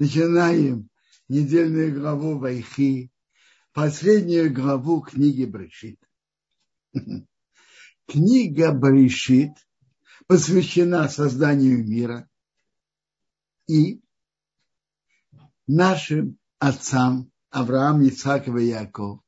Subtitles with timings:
[0.00, 0.88] Начинаем
[1.28, 3.12] недельную главу Вайхи,
[3.74, 6.00] последнюю главу книги Брешит.
[8.06, 9.50] Книга Брешит
[10.26, 12.26] посвящена созданию мира
[13.66, 14.00] и
[15.66, 19.20] нашим отцам Авраам, Ицаков и Яков,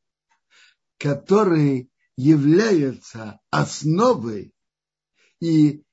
[0.96, 4.54] которые являются основой
[5.38, 5.84] и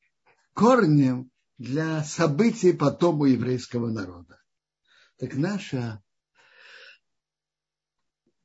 [0.53, 4.38] корнем для событий потом у еврейского народа.
[5.19, 6.01] Так наша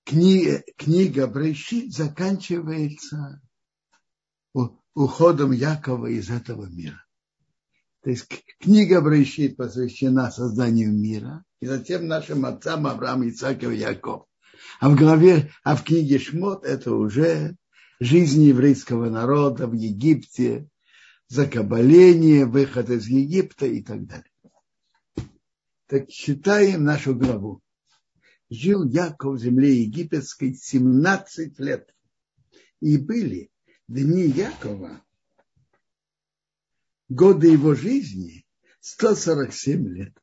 [0.05, 3.41] книга, книга Брейшит заканчивается
[4.92, 7.05] уходом Якова из этого мира.
[8.02, 8.27] То есть
[8.59, 14.27] книга Брейшит посвящена созданию мира, и затем нашим отцам Авраам, Ицак и Яков.
[14.80, 17.56] А в главе, а в книге Шмот это уже
[18.00, 20.69] жизнь еврейского народа в Египте,
[21.28, 24.34] закабаление, выход из Египта и так далее.
[25.87, 27.62] Так читаем нашу главу.
[28.48, 31.95] Жил Яков в земле египетской 17 лет.
[32.81, 33.50] И были
[33.89, 35.05] дни Якова,
[37.08, 38.47] годы его жизни,
[38.81, 40.19] 147 лет.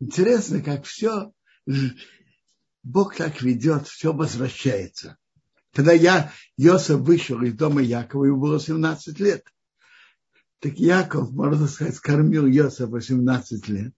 [0.00, 1.32] Интересно, как все,
[2.82, 5.18] Бог так ведет, все возвращается.
[5.72, 9.44] Когда я, Йосиф вышел из дома Якова, ему было 17 лет.
[10.60, 13.94] Так Яков, можно сказать, кормил Йосифа 18 лет.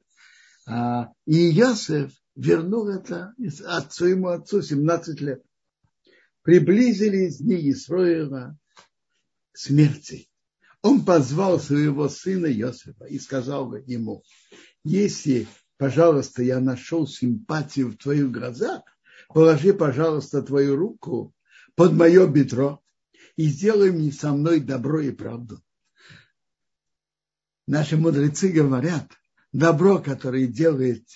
[0.67, 3.35] А, и Йосиф вернул это
[3.67, 5.43] от своему отцу 17 лет.
[6.43, 8.59] Приблизились дни Исроила
[9.53, 10.29] смерти.
[10.83, 14.23] Он позвал своего сына Йосифа и сказал ему,
[14.85, 15.47] если,
[15.79, 18.83] пожалуйста, я нашел симпатию в твоих глазах,
[19.29, 21.33] положи, пожалуйста, твою руку
[21.75, 22.83] под мое бедро
[23.37, 25.61] и сделай мне со мной добро и правду
[27.67, 29.11] наши мудрецы говорят,
[29.57, 31.09] добро, которое делает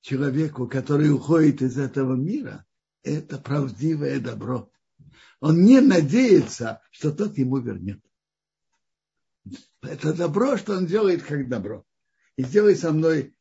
[0.00, 2.64] человеку, который уходит из этого мира,
[3.02, 4.70] это правдивое добро.
[5.40, 8.02] Он не надеется, что тот ему вернет.
[9.82, 11.84] Это добро, что он делает как добро.
[12.36, 13.36] И сделай со мной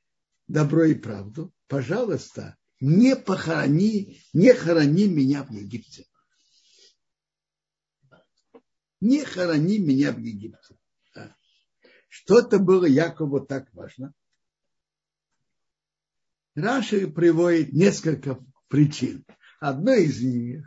[0.48, 1.54] добро и правду.
[1.68, 6.06] Пожалуйста, не похорони, не хорони меня в Египте.
[9.00, 10.76] Не хорони меня в Египте.
[12.16, 14.14] Что-то было Якову так важно.
[16.54, 19.26] Раши приводит несколько причин.
[19.60, 20.64] Одна из них,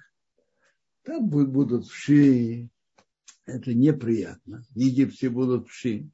[1.05, 2.69] там будут вши,
[3.45, 4.65] это неприятно.
[4.71, 6.11] В Египте будут вши.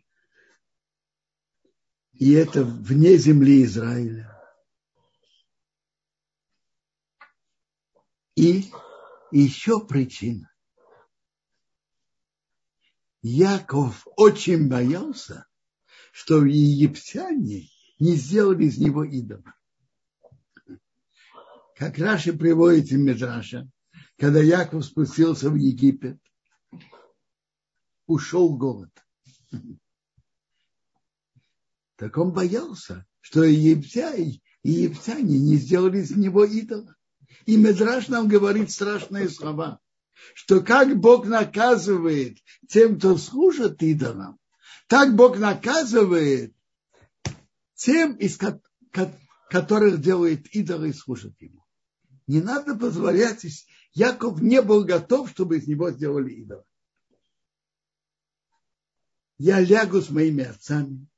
[2.13, 4.39] И это вне земли Израиля.
[8.37, 8.71] И
[9.31, 10.52] еще причина.
[13.23, 15.47] Яков очень боялся,
[16.13, 17.69] что египтяне
[18.01, 19.55] не сделали из него идола.
[21.77, 23.71] Как Раши приводит в Медраша,
[24.19, 26.19] когда Яков спустился в Египет,
[28.07, 28.91] ушел голод.
[31.97, 36.97] Так он боялся, что египтяне, египтяне не сделали из него идола.
[37.47, 39.81] И Медраш нам говорит страшные слова
[40.35, 42.39] что как Бог наказывает
[42.69, 44.39] тем, кто служит идолам,
[44.87, 46.55] так Бог наказывает
[47.75, 48.39] тем, из
[49.51, 51.65] которых делает идолы и служит ему.
[52.27, 53.45] Не надо позволять,
[53.95, 56.65] Яков не был готов, чтобы из него сделали идола.
[59.39, 61.09] Я лягу с моими отцами,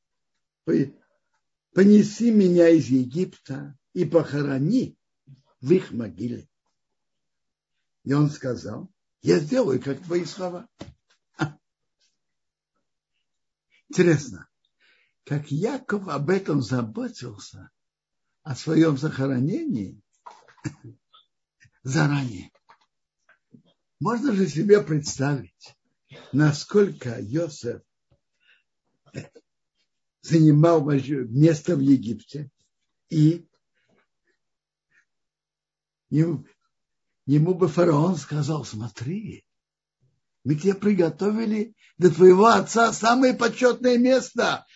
[1.75, 4.97] понеси меня из Египта и похорони
[5.61, 6.49] в их могиле.
[8.05, 8.91] И он сказал,
[9.25, 10.69] я сделаю, как твои слова.
[13.89, 14.49] Интересно,
[15.25, 17.71] как Яков об этом заботился,
[18.43, 19.99] о своем захоронении
[21.83, 22.53] заранее.
[23.99, 25.75] Можно же себе представить,
[26.33, 27.81] насколько Йосеф
[30.21, 32.51] занимал место в Египте,
[33.09, 33.49] и
[36.11, 36.45] ему
[37.55, 39.47] бы фараон сказал, смотри,
[40.45, 44.67] мы тебе приготовили для твоего отца самое почетное место,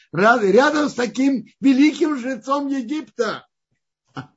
[0.50, 3.46] рядом с таким великим жрецом Египта.
[4.14, 4.30] А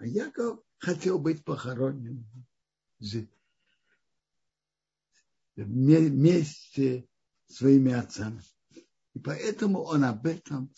[0.00, 2.26] Яков хотел быть похоронен
[5.56, 7.06] вместе
[7.46, 8.42] своими отцами.
[9.14, 10.72] И поэтому он об этом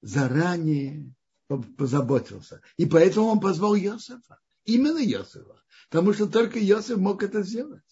[0.00, 1.14] заранее
[1.62, 2.60] позаботился.
[2.76, 4.40] И поэтому он позвал Иосифа.
[4.64, 5.62] Именно Иосифа.
[5.90, 7.82] Потому что только Иосиф мог это сделать.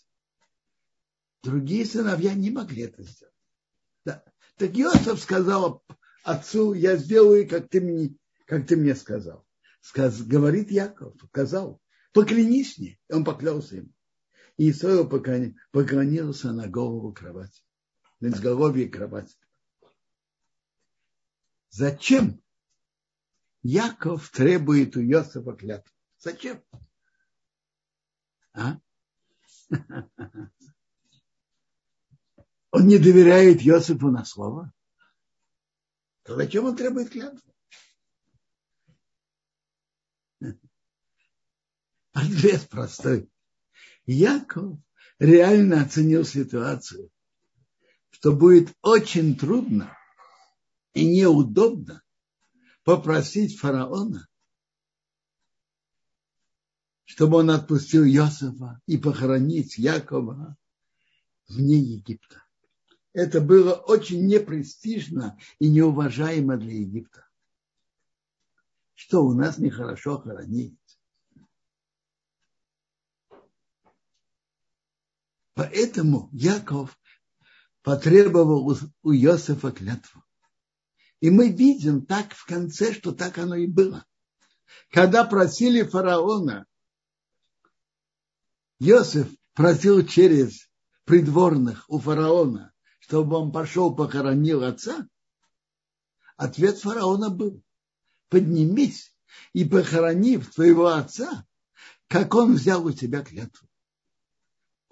[1.42, 3.34] Другие сыновья не могли это сделать.
[4.04, 4.24] Да.
[4.56, 5.84] Так Иосиф сказал
[6.22, 8.16] отцу, я сделаю, как ты мне,
[8.46, 9.46] как ты мне сказал.
[9.80, 11.80] Сказ, говорит Яков, сказал,
[12.12, 13.00] поклянись мне.
[13.10, 13.92] Он поклялся ему.
[14.58, 17.62] И Исаил поклонился на голову кровати,
[18.20, 19.34] на изголовье кровати.
[21.70, 22.41] Зачем
[23.62, 25.92] Яков требует у Йосифа клятву?
[26.18, 26.62] Зачем?
[28.54, 28.78] А?
[32.72, 34.72] Он не доверяет Йосифу на слово.
[36.22, 37.54] То зачем он требует клятву?
[42.12, 43.28] Ответ простой.
[44.06, 44.78] Яков
[45.18, 47.10] реально оценил ситуацию,
[48.10, 49.96] что будет очень трудно
[50.94, 52.01] и неудобно
[52.84, 54.28] попросить фараона,
[57.04, 60.56] чтобы он отпустил Иосифа и похоронить Якова
[61.48, 62.42] вне Египта.
[63.12, 67.28] Это было очень непрестижно и неуважаемо для Египта.
[68.94, 70.78] Что у нас нехорошо хоронить?
[75.54, 76.98] Поэтому Яков
[77.82, 80.24] потребовал у Иосифа клятву.
[81.22, 84.04] И мы видим так в конце, что так оно и было.
[84.90, 86.66] Когда просили фараона,
[88.78, 90.68] Иосиф просил через
[91.04, 95.08] придворных у фараона, чтобы он пошел похоронил отца,
[96.36, 97.62] ответ фараона был,
[98.28, 99.14] поднимись
[99.54, 101.46] и похорони твоего отца,
[102.08, 103.66] как он взял у тебя клятву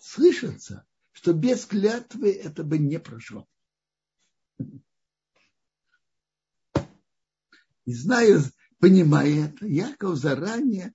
[0.01, 3.47] слышится, что без клятвы это бы не прошло.
[7.91, 8.41] И зная,
[8.79, 10.95] понимая это, Яков заранее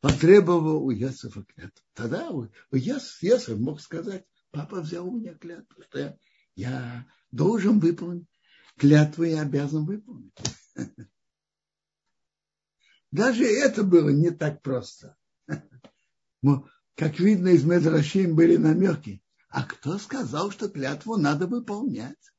[0.00, 1.82] потребовал у Иосифа клятву.
[1.92, 2.46] Тогда у
[3.56, 6.16] мог сказать, папа взял у меня клятву, что я,
[6.54, 8.28] я должен выполнить
[8.78, 10.38] клятву и обязан выполнить.
[13.10, 15.16] Даже это было не так просто.
[16.94, 19.20] Как видно, из Медрашим были намеки.
[19.48, 22.32] А кто сказал, что клятву надо выполнять?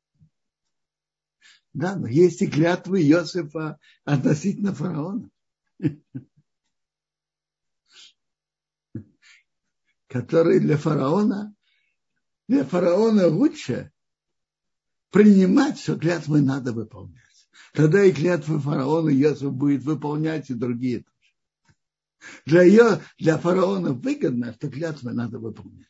[1.77, 5.29] Да, но есть и клятвы Иосифа относительно фараона.
[10.07, 11.55] Которые для фараона,
[12.47, 13.91] для фараона лучше
[15.11, 17.21] принимать, что клятвы надо выполнять.
[17.73, 21.35] Тогда и клятвы фараона Иосиф будет выполнять, и другие тоже.
[22.47, 25.85] Для, ее, для фараона выгодно, что клятвы надо выполнять.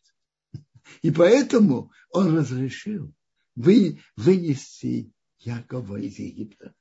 [1.01, 3.13] И поэтому он разрешил
[3.56, 6.74] вы, вынести Якова из Египта.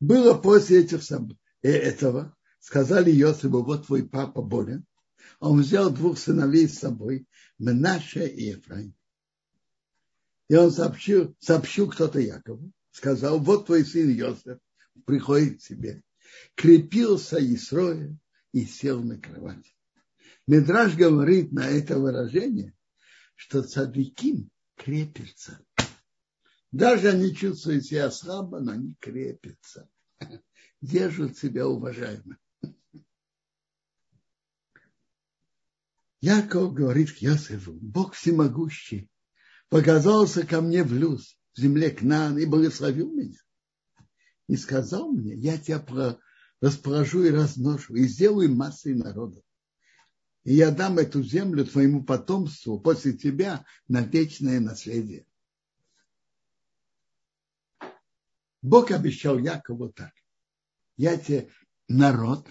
[0.00, 4.84] Было после этих, э, этого, сказали Йосифу, вот твой папа болен.
[5.40, 7.26] Он взял двух сыновей с собой,
[7.58, 8.94] Менаша и Ефраим.
[10.48, 14.58] И он сообщил, сообщил кто-то Якову, сказал, вот твой сын Йосиф
[15.04, 16.02] приходит к тебе
[16.54, 18.16] крепился Исроя
[18.52, 19.74] и сел на кровать.
[20.46, 22.74] Медраж говорит на это выражение,
[23.34, 25.60] что цадиким крепится.
[26.72, 29.88] Даже они чувствуют себя слабо, но они крепятся.
[30.80, 32.38] Держат себя уважаемо.
[36.20, 39.08] Яков говорит к Йосифу, Бог всемогущий,
[39.68, 43.38] показался ко мне в люз, в земле Кнан и благословил меня
[44.48, 46.18] и сказал мне, я тебя
[46.60, 49.44] расположу и разношу, и сделаю массой народов.
[50.44, 55.26] И я дам эту землю твоему потомству после тебя на вечное наследие.
[58.62, 60.12] Бог обещал Якову так.
[60.96, 61.50] Я тебе
[61.86, 62.48] народ,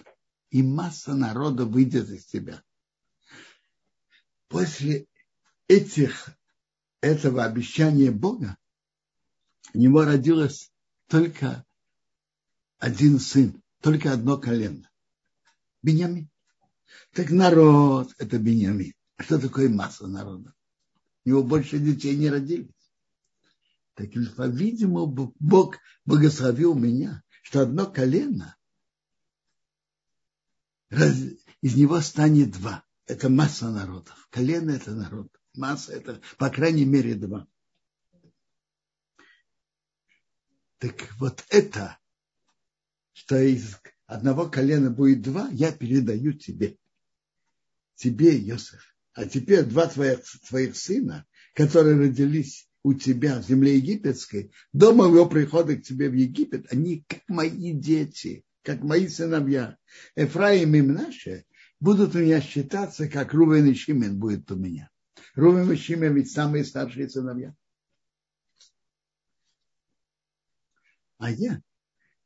[0.50, 2.62] и масса народа выйдет из тебя.
[4.48, 5.06] После
[5.66, 6.38] этих,
[7.00, 8.56] этого обещания Бога
[9.74, 10.72] у него родилось
[11.06, 11.64] только
[12.78, 14.90] один сын, только одно колено.
[15.82, 16.30] Беньямин.
[17.12, 18.94] Так народ– это Беньямин.
[19.16, 20.54] А что такое масса народа?
[21.24, 22.70] У него больше детей не родились.
[23.94, 28.56] Так, по-видимому, Бог благословил меня, что одно колено,
[30.90, 32.84] из него станет два.
[33.06, 34.28] Это масса народов.
[34.30, 35.28] Колено– это народ.
[35.54, 37.46] Масса– это, по крайней мере, два.
[40.78, 41.98] Так вот это
[43.18, 43.76] что из
[44.08, 46.76] одного колена будет два, я передаю тебе.
[47.94, 48.94] Тебе, Иосиф.
[49.12, 55.26] А теперь два твоих, твоих сына, которые родились у тебя в земле египетской, до моего
[55.26, 59.76] прихода к тебе в Египет, они как мои дети, как мои сыновья.
[60.16, 61.44] Эфраим и Мнаше
[61.80, 64.90] будут у меня считаться, как Рувен и Шимен будет у меня.
[65.34, 67.54] Рувен и Шимен ведь самые старшие сыновья.
[71.18, 71.60] А я,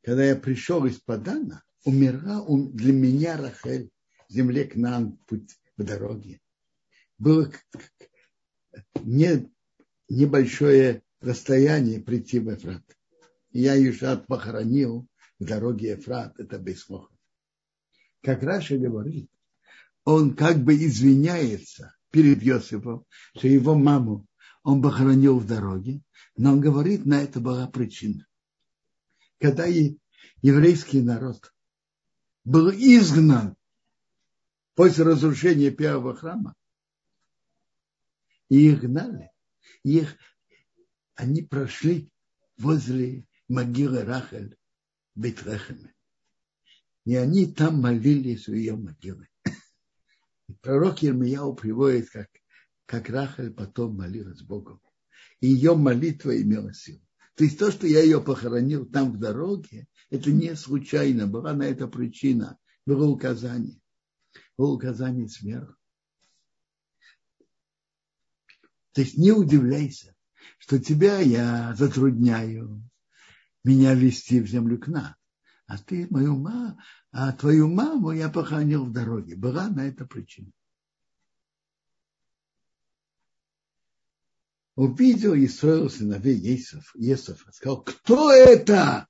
[0.03, 3.91] когда я пришел из Падана, умерла для меня Рахель
[4.29, 6.41] в земле к нам путь в дороге.
[7.19, 7.53] Было
[9.03, 9.51] не,
[10.09, 12.83] небольшое расстояние прийти в Эфрат.
[13.51, 15.07] Я Юшат похоронил
[15.39, 17.13] в дороге Эфрат, это Бейсмоха.
[18.23, 19.31] Как Раша говорит,
[20.05, 23.05] он как бы извиняется перед Йосифом,
[23.37, 24.27] что его маму
[24.63, 26.03] он похоронил в дороге,
[26.37, 28.27] но он говорит, на это была причина.
[29.39, 29.97] Когда и
[30.41, 31.52] еврейский народ
[32.45, 33.57] был изгнан
[34.75, 36.55] после разрушения первого храма,
[38.49, 39.31] и их гнали,
[39.83, 40.17] их,
[41.15, 42.11] они прошли
[42.57, 44.57] возле могилы Рахель
[45.15, 45.95] в Бетрехеме.
[47.05, 49.29] И они там молились у ее могилы.
[50.49, 52.29] И пророк Ермияу приводит, как,
[52.87, 54.81] как Рахель потом молилась Богу.
[55.41, 57.03] И ее молитва имела силу.
[57.35, 61.63] То есть то, что я ее похоронил там в дороге, это не случайно, была на
[61.63, 63.81] это причина, было указание.
[64.59, 65.75] Было указание сверху.
[68.93, 70.15] То есть не удивляйся,
[70.59, 72.83] что тебя я затрудняю
[73.65, 75.15] меня вести в землю к нам.
[75.67, 76.79] А ты мою маму,
[77.13, 79.37] а твою маму я похоронил в дороге.
[79.37, 80.51] Была на это причина.
[84.75, 89.07] Увидел и строил сыновей Есов, Есов, сказал, кто это?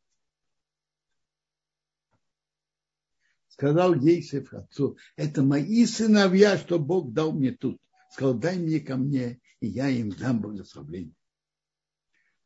[3.49, 7.81] Сказал Ейсев отцу, это мои сыновья, что Бог дал мне тут.
[8.11, 11.15] Сказал, дай мне ко мне, и я им дам благословение.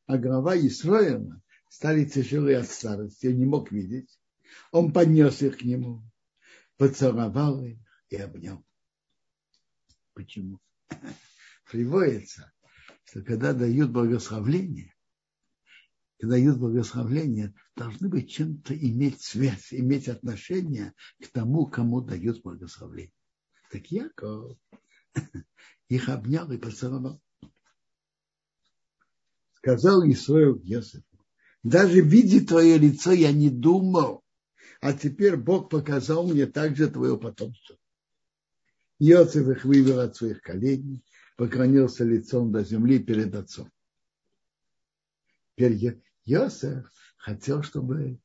[0.04, 4.20] А глава Исроила стали тяжелые от старости, не мог видеть.
[4.72, 6.02] Он поднес их к нему,
[6.76, 7.78] поцеловал их
[8.10, 8.62] и обнял.
[10.12, 10.60] Почему?
[11.68, 12.52] Приводится,
[13.06, 14.94] что когда дают благословление,
[16.18, 23.12] когда дают благословление, должны быть чем-то иметь связь, иметь отношение к тому, кому дают благословение.
[23.70, 24.58] Так Яков
[25.88, 27.20] их обнял и поцеловал.
[29.54, 31.04] Сказал Исраил Йосифу,
[31.62, 34.24] даже видя твое лицо, я не думал,
[34.80, 37.76] а теперь Бог показал мне также твое потомство.
[38.98, 41.04] Йосиф их вывел от своих коленей,
[41.36, 43.70] поклонился лицом до земли перед отцом.
[45.54, 48.18] Теперь Йосиф хотел, чтобы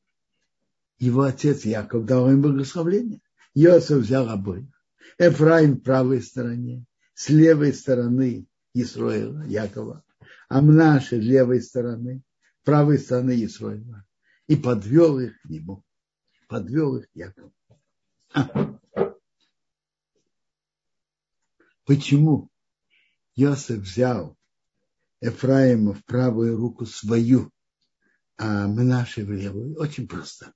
[0.98, 3.20] его отец Яков дал им благословение.
[3.54, 4.68] Йосиф взял обоих.
[5.18, 10.04] Эфраим в правой стороне, с левой стороны Исроила, Якова,
[10.48, 12.22] а Мнаши с левой стороны,
[12.64, 14.04] правой стороны Исроила.
[14.46, 15.84] И подвел их к нему.
[16.48, 17.52] Подвел их Яков.
[18.34, 18.78] А.
[21.84, 22.51] Почему
[23.34, 24.36] Йосиф взял
[25.20, 27.50] Ефраима в правую руку свою,
[28.36, 29.78] а Мнаши в левую?
[29.78, 30.52] Очень просто.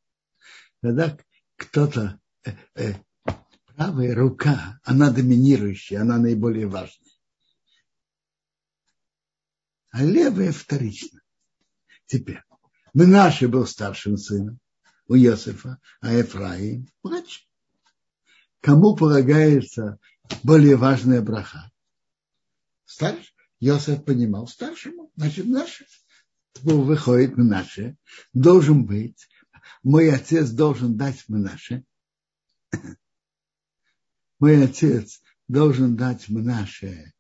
[0.83, 1.17] Когда
[1.57, 2.95] кто-то э, э,
[3.67, 7.13] правая рука, она доминирующая, она наиболее важная.
[9.91, 11.21] А левая вторично.
[12.07, 12.43] Теперь,
[12.93, 14.59] Мнаши был старшим сыном
[15.09, 17.49] у Иосифа, а Ефраим младший.
[18.61, 19.99] Кому полагается
[20.43, 21.71] более важная браха?
[22.87, 23.35] Старший.
[23.61, 25.87] Иосиф понимал старшему, значит, наше.
[26.63, 27.97] Выходит наше.
[28.33, 29.29] Должен быть.
[29.83, 31.85] Мой отец должен дать наше
[34.39, 37.13] мой отец должен дать наше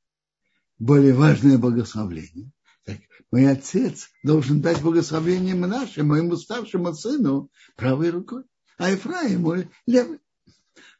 [0.78, 2.50] более важное благословление.
[2.84, 2.98] Так,
[3.30, 8.44] мой отец должен дать благословение наше моему старшему сыну правой рукой,
[8.78, 10.20] а Ефраиму левой.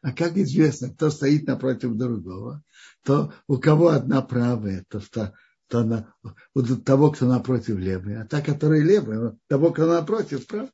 [0.03, 2.63] А как известно, кто стоит напротив другого,
[3.03, 5.35] то у кого одна правая, то, то,
[5.69, 6.15] то на,
[6.55, 10.73] у того, кто напротив левая, а та, которая левая, того, кто напротив правая.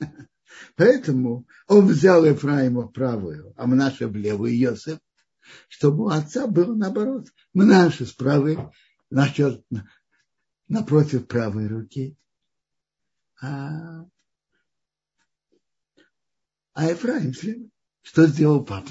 [0.76, 4.98] Поэтому он взял Ефраима правую, а Мнаше в левую Йосеф,
[5.68, 7.28] чтобы у отца было наоборот.
[7.54, 8.58] Мнаше с правой,
[9.10, 9.64] насчет,
[10.68, 12.16] напротив правой руки.
[13.40, 14.04] А,
[16.74, 17.70] а Ефраим слева.
[18.02, 18.90] Что сделал папа?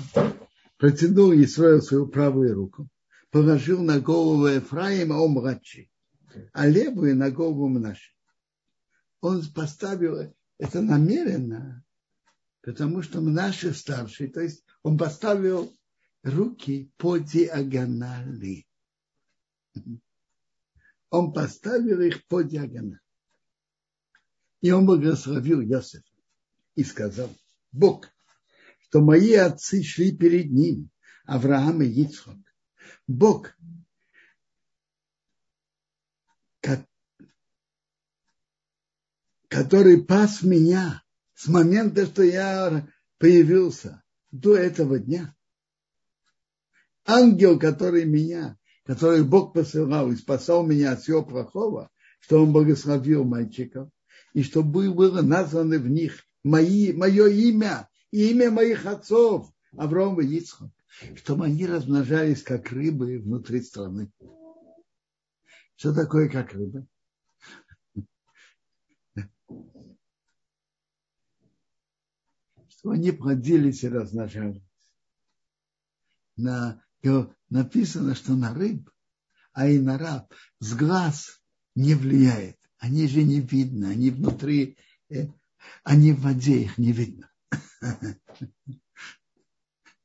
[0.78, 2.88] Протянул Исраил свою правую руку,
[3.32, 5.92] положил на голову Ефраима, он младший,
[6.54, 8.14] а левую на голову Мнаше.
[9.22, 11.84] Он поставил это намеренно,
[12.62, 15.76] потому что наши старшие, то есть он поставил
[16.24, 18.66] руки по диагонали.
[21.10, 23.02] Он поставил их по диагонали.
[24.62, 26.04] И он благословил Иосифа
[26.76, 27.30] и сказал,
[27.72, 28.08] Бог,
[28.90, 30.90] что мои отцы шли перед ним,
[31.26, 32.38] Авраам и Ицхок.
[33.08, 33.56] Бог,
[39.48, 41.04] который пас меня
[41.36, 42.88] с момента, что я
[43.20, 45.36] появился до этого дня.
[47.06, 53.24] Ангел, который меня, который Бог посылал и спасал меня от всего плохого, что он благословил
[53.24, 53.90] мальчиков,
[54.34, 60.26] и чтобы было названо в них мои, мое имя и имя моих отцов, Авраам и
[60.26, 60.72] Ицхак,
[61.16, 64.12] чтобы они размножались как рыбы внутри страны.
[65.76, 66.88] Что такое как рыбы?
[72.68, 74.64] Что они плодились и размножались.
[76.38, 76.82] На,
[77.50, 78.90] написано, что на рыб,
[79.52, 81.42] а и на раб с глаз
[81.76, 82.58] не влияет.
[82.78, 84.78] Они же не видны, они внутри,
[85.10, 85.28] э,
[85.84, 87.29] они в воде, их не видно.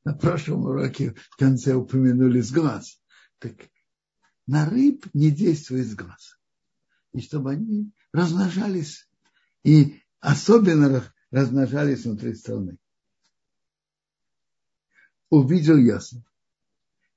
[0.03, 3.01] На прошлом уроке в конце упомянули с глаз.
[3.39, 3.55] Так
[4.45, 6.39] на рыб не действует с глаз.
[7.11, 9.09] И чтобы они размножались,
[9.63, 12.77] и особенно размножались внутри страны.
[15.29, 16.23] Увидел ясно,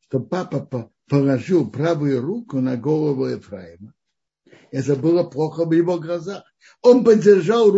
[0.00, 3.94] что папа положил правую руку на голову Ефраима
[4.70, 6.44] это было плохо в его глазах.
[6.82, 7.70] Он поддержал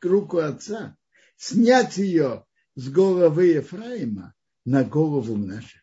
[0.00, 0.96] руку отца,
[1.36, 5.78] снять ее с головы Ефраима на голову нашу.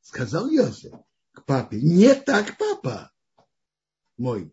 [0.00, 0.94] Сказал Йосиф
[1.32, 3.12] к папе, не так, папа
[4.16, 4.52] мой.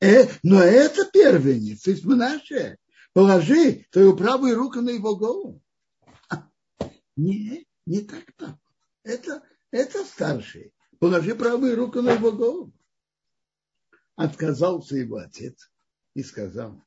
[0.00, 2.78] Э, но это первенец, есть Мнаше.
[3.12, 5.62] Положи твою правую руку на его голову.
[7.16, 8.58] Нет, не так папа.
[9.02, 10.72] Это, это старший.
[10.98, 12.72] Положи правую руку на его голову.
[14.20, 15.70] Отказался его отец
[16.14, 16.84] и сказал,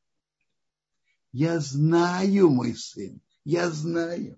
[1.32, 4.38] я знаю, мой сын, я знаю.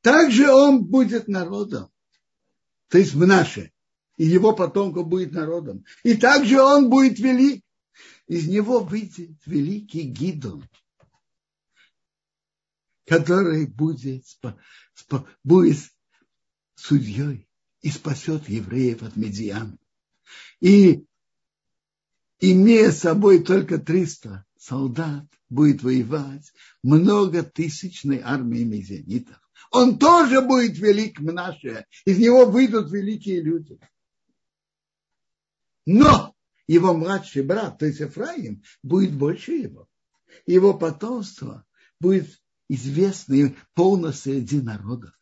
[0.00, 1.90] Также он будет народом.
[2.88, 3.72] То есть в наше.
[4.16, 5.84] И его потомка будет народом.
[6.04, 7.64] И также он будет велик.
[8.28, 10.64] Из него выйдет великий Гидон
[13.06, 14.24] который будет,
[15.42, 15.78] будет
[16.74, 17.48] судьей
[17.82, 19.78] и спасет евреев от медиан.
[20.64, 21.04] И
[22.40, 29.38] имея с собой только 300 солдат, будет воевать много тысячной армии медианитов.
[29.70, 31.84] Он тоже будет велик Мнаше.
[32.06, 33.78] Из него выйдут великие люди.
[35.84, 36.34] Но
[36.66, 39.86] его младший брат, то есть Ефраим, будет больше его.
[40.46, 41.66] Его потомство
[42.00, 45.12] будет известный полностью среди народов.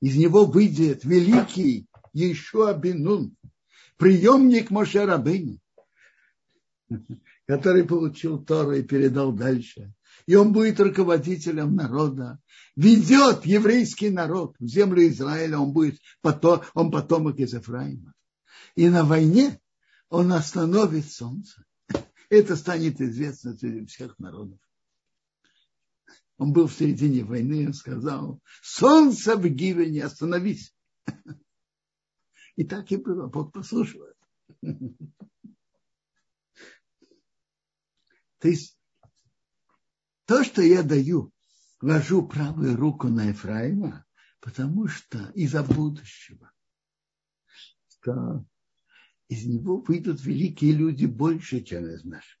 [0.00, 3.36] Из него выйдет великий еще Абинун,
[3.98, 5.60] приемник Моше Рабыни,
[7.46, 9.92] который получил Тору и передал дальше.
[10.26, 12.38] И он будет руководителем народа,
[12.76, 18.14] ведет еврейский народ в землю Израиля, он будет потом, он потомок из Ефраима.
[18.74, 19.60] И на войне
[20.08, 21.64] он остановит солнце.
[22.30, 24.58] Это станет известно среди всех народов.
[26.36, 30.72] Он был в середине войны, он сказал, солнце в Гивене, остановись.
[32.58, 34.02] И так и было, Бог послушал.
[38.40, 38.76] То есть
[40.24, 41.32] то, что я даю,
[41.80, 44.04] ложу правую руку на Ефраима,
[44.40, 46.50] потому что из-за будущего,
[47.86, 48.44] что
[49.28, 52.40] из него выйдут великие люди больше, чем из наших.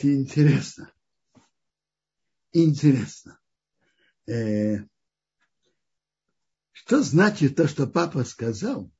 [0.00, 0.92] интересно.
[2.50, 3.38] Интересно.
[4.32, 4.86] Э,
[6.72, 8.90] что значит то, что папа сказал?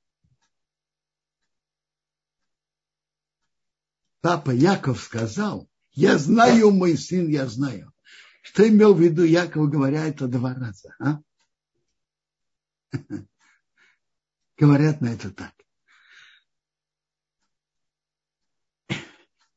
[4.21, 7.93] Папа Яков сказал, я знаю, мой сын, я знаю.
[8.43, 10.95] Что имел в виду Яков, говоря это два раза?
[11.01, 11.21] А?
[14.59, 15.55] Говорят на это так.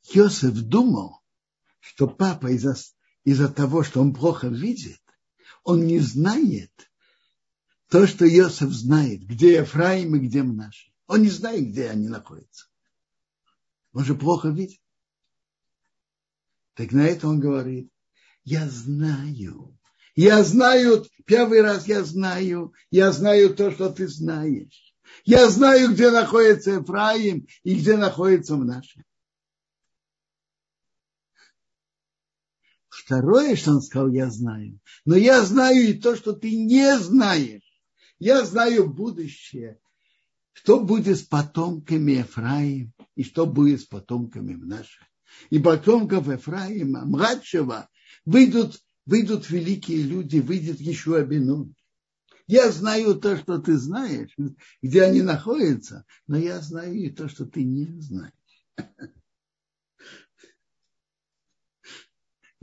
[0.04, 1.22] Йосеф думал,
[1.80, 2.76] что папа из-за
[3.26, 5.02] из того, что он плохо видит,
[5.66, 6.72] он не знает
[7.90, 10.92] то, что Иосиф знает, где Ефраим и где Мнаши.
[11.08, 12.68] Он не знает, где они находятся.
[13.92, 14.80] Он же плохо видит.
[16.76, 17.92] Так на это он говорит,
[18.44, 19.78] я знаю.
[20.16, 24.94] Я знаю, первый раз я знаю, я знаю то, что ты знаешь.
[25.24, 29.04] Я знаю, где находится Ефраим и где находится Мнаши.
[33.06, 34.80] Второе, что он сказал, я знаю.
[35.06, 37.62] Но я знаю и то, что ты не знаешь.
[38.18, 39.80] Я знаю будущее.
[40.54, 45.04] Что будет с потомками Ефраим и что будет с потомками наших.
[45.52, 47.90] И потомков Ефраима, младшего,
[48.26, 51.76] выйдут выйдут великие люди, выйдет еще Абинун.
[52.48, 54.36] Я знаю то, что ты знаешь,
[54.82, 58.34] где они находятся, но я знаю и то, что ты не знаешь.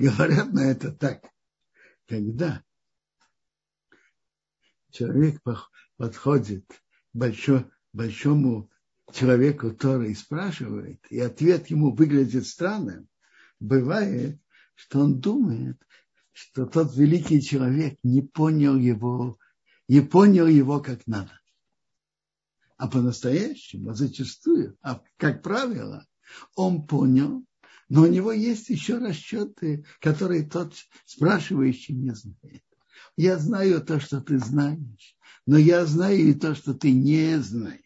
[0.03, 1.31] Говорят на это так.
[2.09, 2.65] Когда
[4.91, 5.41] человек
[5.97, 6.75] подходит к
[7.13, 8.69] большой, большому
[9.13, 13.07] человеку который спрашивает, и ответ ему выглядит странным,
[13.61, 14.41] бывает,
[14.75, 15.81] что он думает,
[16.33, 19.39] что тот великий человек не понял его,
[19.87, 21.41] не понял его как надо.
[22.77, 26.05] А по-настоящему, зачастую, а как правило,
[26.57, 27.47] он понял,
[27.93, 30.73] но у него есть еще расчеты, которые тот
[31.05, 32.65] спрашивающий не знает.
[33.19, 37.83] Я знаю то, что ты знаешь, но я знаю и то, что ты не знаешь.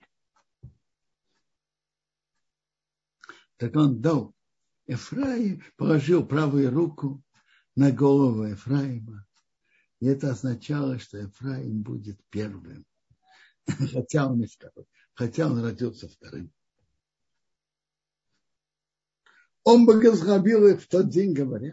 [3.57, 4.33] Так он дал
[4.87, 7.21] Ефраим, положил правую руку
[7.75, 9.27] на голову Ефраима.
[9.99, 12.87] И это означало, что Ефраим будет первым.
[13.67, 14.45] Хотя он,
[15.15, 16.53] хотя он родился вторым.
[19.67, 21.73] Он благословил их в тот день, говоря,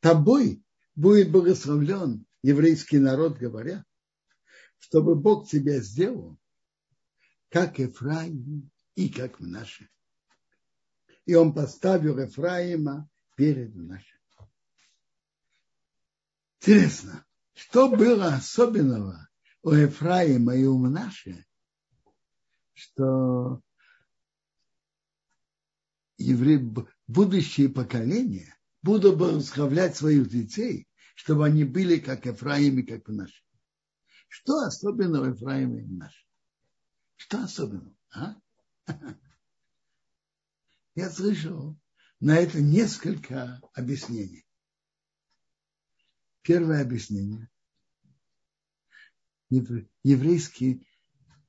[0.00, 0.60] тобой
[0.96, 3.84] будет благословлен еврейский народ, говоря,
[4.80, 6.36] чтобы Бог тебя сделал,
[7.48, 9.88] как Ефраим и как в нашем.
[11.26, 14.18] И он поставил Ефраима перед нашим.
[16.60, 19.28] Интересно, что было особенного
[19.62, 21.46] у Ефраима и у Мнаши,
[22.74, 23.62] что
[26.22, 26.74] евреи,
[27.06, 33.42] будущие поколения будут благословлять своих детей, чтобы они были как Ефраим и как наши.
[34.28, 36.24] Что особенного Ефраима и наши?
[37.16, 37.94] Что особенного?
[38.14, 38.36] А?
[40.94, 41.78] Я слышал
[42.20, 44.46] на это несколько объяснений.
[46.42, 47.48] Первое объяснение.
[49.50, 50.86] Еврейские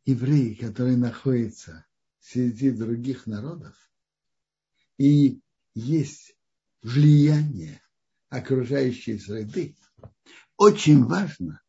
[0.05, 1.85] евреи, которые находятся
[2.19, 3.75] среди других народов,
[4.97, 5.39] и
[5.73, 6.35] есть
[6.81, 7.81] влияние
[8.29, 9.75] окружающей среды,
[10.57, 11.61] очень важно,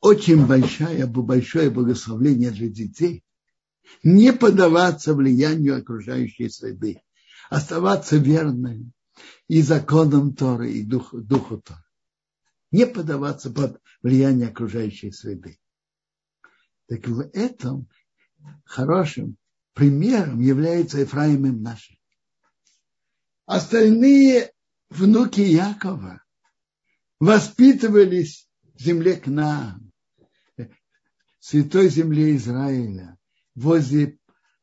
[0.00, 3.24] очень большое, большое благословление для детей
[4.02, 7.02] не поддаваться влиянию окружающей среды,
[7.50, 8.92] оставаться верным
[9.48, 11.80] и законам Торы, и духу, духу Торы.
[12.72, 15.58] Не поддаваться под влияние окружающей среды.
[16.88, 17.88] Так в этом
[18.64, 19.36] хорошим
[19.76, 21.96] примером является Ефраим им нашим.
[23.44, 24.50] Остальные
[24.88, 26.24] внуки Якова
[27.20, 29.92] воспитывались в земле Кнаан,
[31.40, 33.18] святой земле Израиля,
[33.54, 34.18] возле,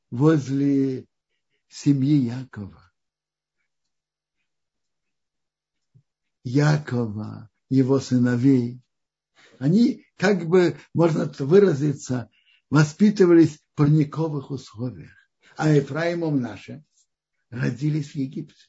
[0.09, 1.05] возле
[1.67, 2.91] семьи Якова.
[6.43, 8.81] Якова, его сыновей.
[9.59, 12.31] Они, как бы, можно выразиться,
[12.71, 15.11] воспитывались парниковых условиях.
[15.55, 16.83] А Ефраимом наши
[17.49, 18.65] родились в Египте.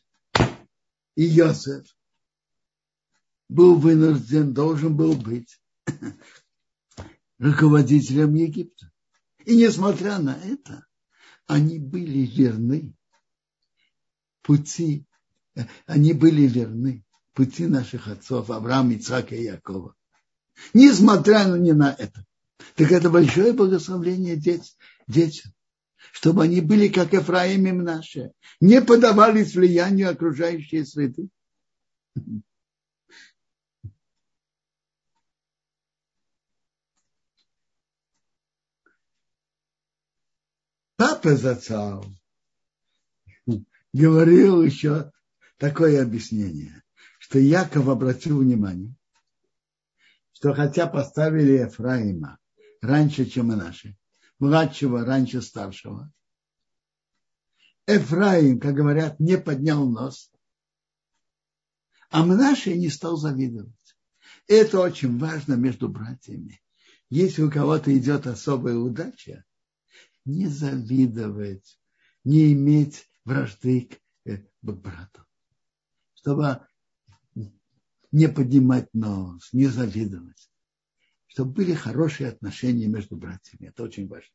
[1.17, 1.87] И Йосеф
[3.49, 5.61] был вынужден, должен был быть
[7.39, 8.91] руководителем Египта.
[9.45, 10.87] И несмотря на это,
[11.47, 12.95] они были верны
[14.43, 15.07] пути,
[15.87, 19.95] они были верны пути наших отцов Авраама, Ицака и Якова.
[20.73, 22.25] Несмотря не на это.
[22.77, 24.37] Так это большое благословение
[25.07, 25.53] детям,
[26.13, 31.29] чтобы они были, как Ефраим им наши, не подавались влиянию окружающей среды.
[41.25, 42.05] папа зацал
[43.93, 45.11] говорил еще
[45.57, 46.83] такое объяснение,
[47.19, 48.95] что Яков обратил внимание,
[50.33, 52.39] что хотя поставили Ефраима
[52.83, 53.97] раньше, чем и наши,
[54.45, 56.13] младшего раньше старшего,
[57.87, 60.31] Ефраим, как говорят, не поднял нос,
[62.11, 63.73] а Мнаше не стал завидовать.
[64.47, 66.61] Это очень важно между братьями.
[67.09, 69.45] Если у кого-то идет особая удача,
[70.25, 71.79] не завидовать,
[72.23, 75.25] не иметь вражды к, э, к брату.
[76.15, 76.67] Чтобы
[78.13, 80.51] не поднимать нос, не завидовать.
[81.35, 83.67] Чтобы были хорошие отношения между братьями.
[83.67, 84.31] Это очень важно.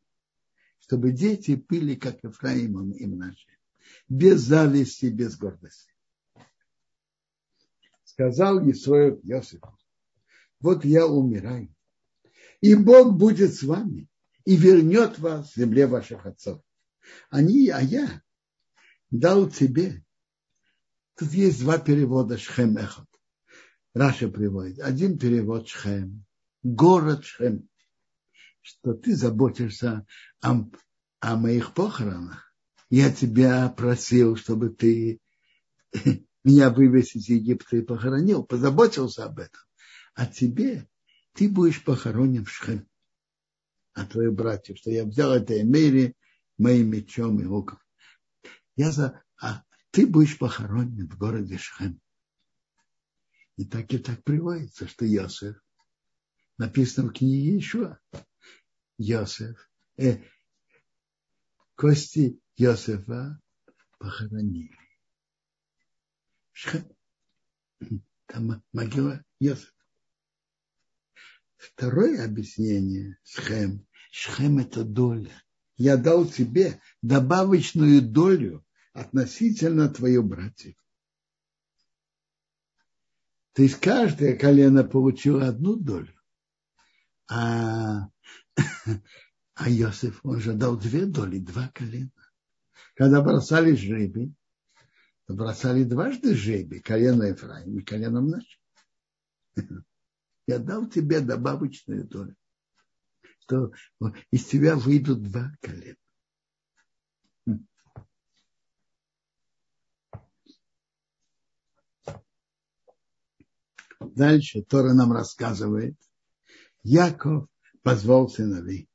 [0.82, 3.48] Чтобы дети были, как Ефраим и наши.
[4.08, 5.94] Без зависти, без гордости.
[8.04, 9.78] Сказал Исоев Йосифу,
[10.60, 11.74] вот я умираю,
[12.60, 14.10] и Бог будет с вами
[14.44, 16.62] и вернет вас в земле ваших отцов.
[17.30, 18.22] Они, а я
[19.10, 20.04] дал тебе
[21.20, 23.08] Тут есть два перевода Шхем Эхот.
[23.94, 24.80] Раша приводит.
[24.80, 26.26] Один перевод Шхем.
[26.64, 27.70] Город Шхем.
[28.62, 30.06] Что ты заботишься
[30.42, 30.66] о,
[31.22, 32.54] о моих похоронах.
[32.90, 35.22] Я тебя просил, чтобы ты
[36.44, 38.44] меня вывез из Египта и похоронил.
[38.44, 39.62] Позаботился об этом.
[40.16, 40.88] А тебе
[41.34, 42.88] ты будешь похоронен в Шхем.
[43.94, 46.16] А твои братья, что я взял это Эмери
[46.58, 47.80] моим мечом и луком.
[48.76, 52.02] Я за, а ты будешь похоронен в городе Шхем.
[53.56, 55.58] И так и так приводится, что Йосеф,
[56.60, 57.98] написано в книге еще,
[58.98, 59.58] Йосеф,
[59.98, 60.22] э,
[61.76, 63.42] кости Йосефа
[63.98, 64.78] похоронили.
[68.28, 69.72] Там могила Йосефа.
[71.56, 73.88] Второе объяснение Шхем.
[74.12, 75.44] Шхем это доля.
[75.78, 80.76] Я дал тебе добавочную долю относительно твоих братьев.
[83.54, 86.14] То есть каждое колено получило одну долю,
[87.30, 88.10] а,
[89.54, 92.12] а Иосиф, он же дал две доли, два колена.
[92.96, 94.34] Когда бросали жребий,
[95.28, 98.60] бросали дважды жребий, колено Ефраим и коленом наш.
[100.48, 102.36] Я дал тебе добавочную долю,
[103.42, 103.72] что
[104.32, 105.96] из тебя выйдут два колена.
[114.00, 115.96] Дальше Тора нам рассказывает,
[116.84, 117.48] Яков
[117.84, 118.90] позвал сыновей.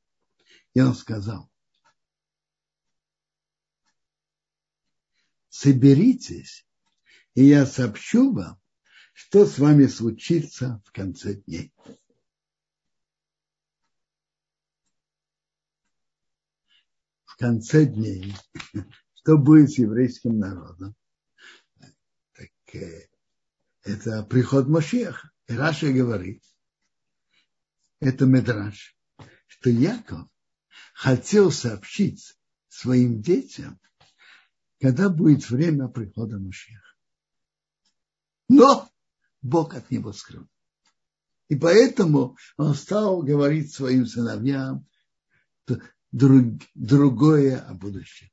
[0.73, 1.49] И он сказал,
[5.49, 6.67] соберитесь,
[7.33, 8.59] и я сообщу вам,
[9.13, 11.73] что с вами случится в конце дней.
[17.23, 18.35] В конце дней,
[19.15, 20.95] что будет с еврейским народом?
[22.33, 23.07] Так, э,
[23.83, 25.31] это приход Машеха.
[25.47, 26.43] Раша говорит,
[28.05, 28.95] это Медраж,
[29.47, 30.27] что Яков
[30.93, 32.37] хотел сообщить
[32.67, 33.79] своим детям,
[34.79, 36.81] когда будет время прихода Машеха.
[38.47, 38.89] Но
[39.41, 40.47] Бог от него скрыл.
[41.47, 44.85] И поэтому он стал говорить своим сыновьям
[46.11, 48.29] друг, другое о будущем.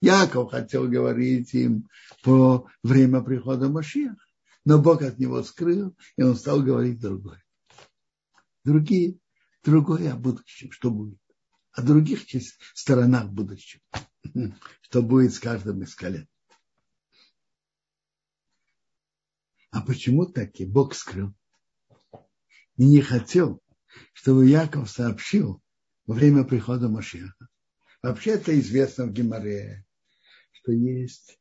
[0.00, 1.88] Яков хотел говорить им
[2.22, 4.16] по время прихода Машеха
[4.64, 7.42] но Бог от него скрыл, и он стал говорить другое.
[8.64, 9.18] Другие,
[9.64, 11.18] другое о будущем, что будет.
[11.72, 12.26] О других
[12.74, 13.82] сторонах будущего,
[14.82, 16.28] что будет с каждым из колен.
[19.70, 21.34] А почему таки Бог скрыл?
[22.76, 23.62] И не хотел,
[24.12, 25.62] чтобы Яков сообщил
[26.06, 27.48] во время прихода Машеха.
[28.02, 29.86] Вообще это известно в Гимаре,
[30.52, 31.38] что есть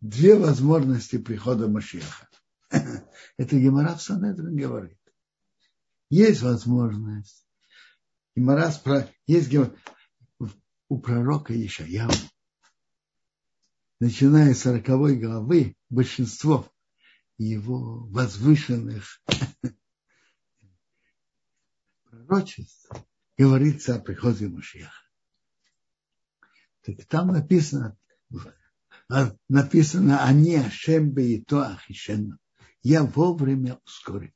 [0.00, 2.28] две возможности прихода Машеха.
[3.36, 4.98] Это Гемора в Санедрин говорит.
[6.14, 7.44] Есть возможность.
[8.36, 9.10] Гемора спро...
[9.26, 9.52] есть
[10.88, 12.12] у пророка Ишаяу,
[13.98, 16.72] начиная с 40 главы, большинство
[17.36, 19.20] его возвышенных
[22.04, 22.92] пророчеств
[23.36, 25.02] говорится о приходе Машьяха.
[26.82, 27.98] Так там написано,
[29.48, 32.38] написано, они Ашем Беито Ахишену
[32.84, 34.32] я вовремя ускорю.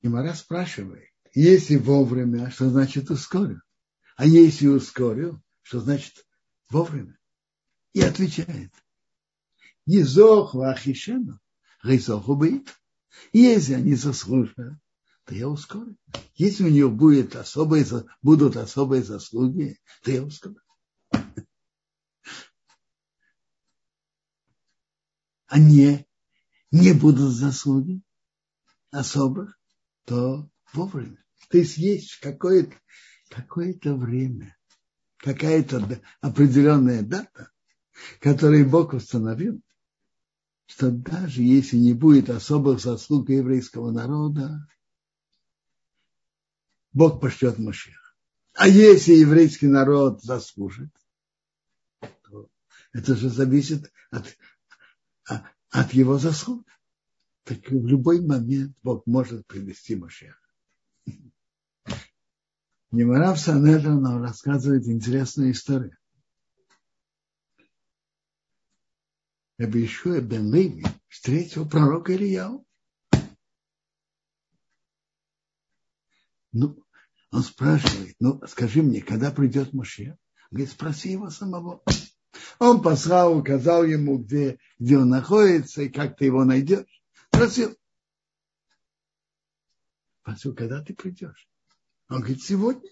[0.00, 3.62] И Мара спрашивает, если вовремя, что значит ускорю?
[4.16, 6.26] А если ускорю, что значит
[6.68, 7.18] вовремя?
[7.92, 8.72] И отвечает,
[9.86, 11.40] Езох вахишену,
[11.82, 12.74] Рейзоху бит.
[13.32, 14.78] Если они заслужат,
[15.24, 15.96] то я ускорю.
[16.34, 17.84] Если у нее будет особые,
[18.22, 20.60] будут особые заслуги, то я ускорю.
[25.50, 26.06] а не,
[26.70, 28.02] не будут заслуги
[28.92, 29.59] особых,
[30.04, 31.22] то вовремя.
[31.48, 32.74] То есть есть какое-то
[33.28, 34.56] какое время,
[35.18, 37.50] какая-то определенная дата,
[38.20, 39.60] которую Бог установил,
[40.66, 44.66] что даже если не будет особых заслуг еврейского народа,
[46.92, 48.16] Бог пошлет Машех.
[48.54, 50.90] А если еврейский народ заслужит,
[52.00, 52.48] то
[52.92, 54.36] это же зависит от
[55.70, 56.66] от его заслуг.
[57.50, 60.38] Так в любой момент Бог может привести Машеха.
[62.92, 65.98] Немара в Санедра нам рассказывает интересную историю.
[69.58, 72.64] Рабишуя бен Леви встретил пророка Ильяу.
[76.52, 76.80] Ну,
[77.32, 80.14] он спрашивает, ну, скажи мне, когда придет Машех?
[80.52, 81.82] Говорит, спроси его самого.
[82.60, 86.99] Он послал, указал ему, где, где он находится и как ты его найдешь.
[87.40, 87.74] Спросил.
[90.20, 91.48] Спросил, когда ты придешь?
[92.10, 92.90] Он говорит, сегодня.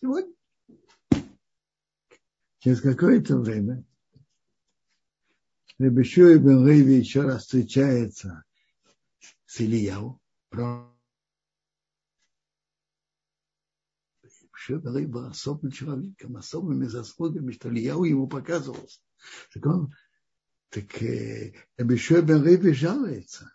[0.00, 0.34] Сегодня.
[2.60, 3.84] Через какое-то время
[5.78, 8.42] Рабишу Ибн Рейви еще раз встречается
[9.44, 10.18] с Ильяу.
[14.54, 19.02] Шебелей был особым человеком, особыми заслугами, что Ильяу ему показывался.
[19.52, 19.92] Так он,
[20.70, 23.52] так э, Рабишу Ибн Рейви жалуется.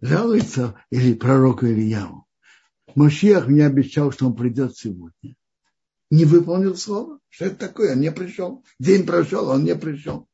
[0.00, 2.26] Жалуется или пророку Ильяу.
[2.94, 5.36] Мошиах мне обещал, что он придет сегодня
[6.14, 7.18] не выполнил слово.
[7.28, 7.92] Что это такое?
[7.92, 8.64] Он не пришел.
[8.78, 10.28] День прошел, он не пришел.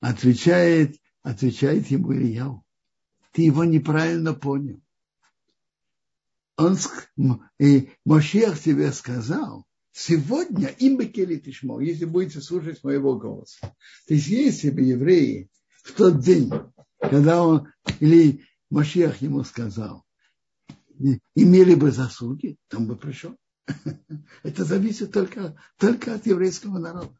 [0.00, 2.64] Отвечает, отвечает ему Ильяу.
[3.32, 4.80] Ты его неправильно понял.
[6.56, 6.76] Он,
[7.58, 13.58] и Мошех тебе сказал, сегодня им бы тишмо, если будете слушать моего голоса.
[14.06, 15.48] То есть если бы евреи
[15.84, 16.50] в тот день,
[16.98, 17.68] когда он,
[18.00, 20.04] или Мошех ему сказал,
[21.34, 23.36] имели бы заслуги, он бы пришел.
[24.42, 27.16] Это зависит только, только от еврейского народа,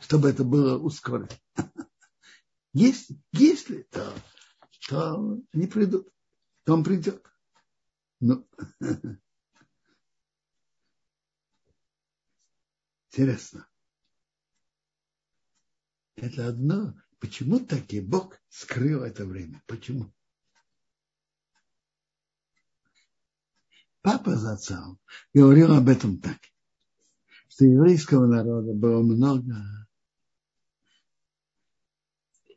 [0.00, 1.28] чтобы это было ускорено.
[2.74, 4.12] Если, если то,
[4.86, 6.08] то они придут,
[6.64, 7.24] то он придет.
[8.20, 8.46] Ну,
[13.16, 13.66] интересно.
[16.16, 16.94] Это одно.
[17.18, 19.62] Почему таки Бог скрыл это время?
[19.66, 20.12] Почему?
[24.02, 24.98] Папа Зацал
[25.32, 26.38] говорил об этом так,
[27.48, 29.88] что еврейского народа было много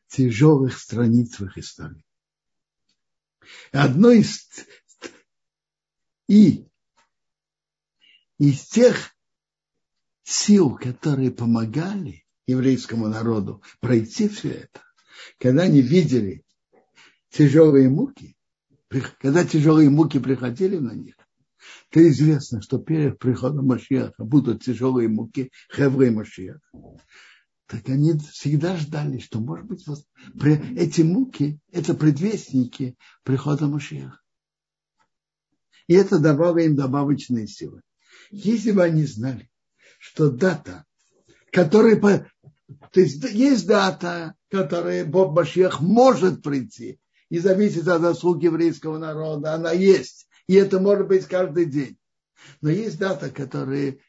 [0.08, 2.06] тяжелых страниц в их истории.
[3.72, 4.48] Одно из
[6.28, 6.68] и
[8.38, 9.16] из тех
[10.30, 14.82] сил, которые помогали еврейскому народу пройти все это,
[15.40, 16.44] когда они видели
[17.32, 18.36] тяжелые муки,
[19.20, 21.16] когда тяжелые муки приходили на них,
[21.90, 26.62] то известно, что перед приходом Машиаха будут тяжелые муки, хевры и Машиах.
[27.66, 30.04] Так они всегда ждали, что, может быть, вот
[30.76, 34.20] эти муки– это предвестники прихода Машиаха.
[35.88, 37.82] И это давало им добавочные силы.
[38.32, 39.49] Если бы они знали,
[40.00, 40.86] что дата,
[41.52, 42.28] которая...
[42.92, 49.54] То есть есть дата, которая Бог Машиах может прийти, и зависит от заслуг еврейского народа,
[49.54, 51.96] она есть и это может быть каждый день.
[52.62, 54.00] Но есть дата, которая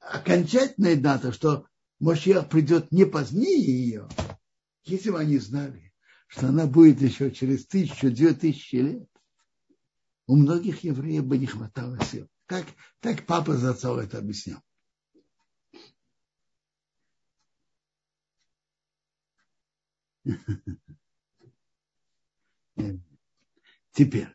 [0.00, 1.68] окончательная дата, что
[2.00, 4.08] Мошиах придет не позднее ее,
[4.82, 5.92] если бы они знали,
[6.26, 9.08] что она будет еще через тысячу, две тысячи лет,
[10.26, 12.26] у многих евреев бы не хватало сил.
[12.50, 12.66] Так,
[12.98, 14.60] так папа за отцом это объяснял.
[23.92, 24.34] Теперь,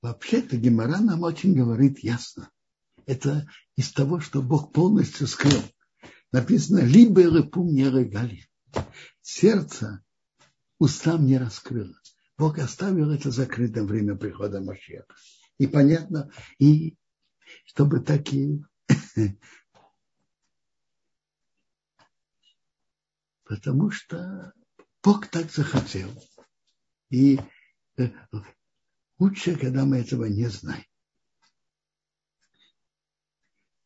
[0.00, 2.50] Вообще-то Гемора нам очень говорит ясно.
[3.04, 5.62] Это из того, что Бог полностью скрыл.
[6.32, 8.48] Написано, либо репум не регали.
[9.20, 10.02] Сердце
[10.82, 11.94] устам не раскрыло.
[12.36, 15.14] Бог оставил это закрытым время прихода Машеха.
[15.58, 16.96] И понятно, и
[17.64, 18.64] чтобы такие
[23.44, 24.52] Потому что
[25.02, 26.10] Бог так захотел.
[27.10, 27.38] И
[27.98, 28.08] э,
[29.22, 30.84] Лучше, когда мы этого не знаем.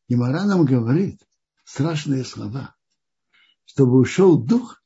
[0.07, 1.21] И Мара говорит
[1.63, 2.75] страшные слова,
[3.65, 4.81] чтобы ушел дух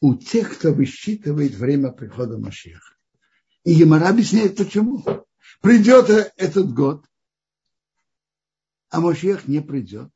[0.00, 2.94] у тех, кто высчитывает время прихода Машеха.
[3.64, 5.04] И Гемора объясняет, почему.
[5.60, 7.06] Придет этот год,
[8.90, 10.10] а Машех не придет.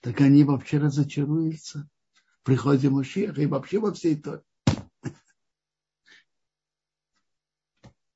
[0.00, 1.88] Так они вообще разочаруются
[2.40, 4.42] в приходе и вообще во всей Торе.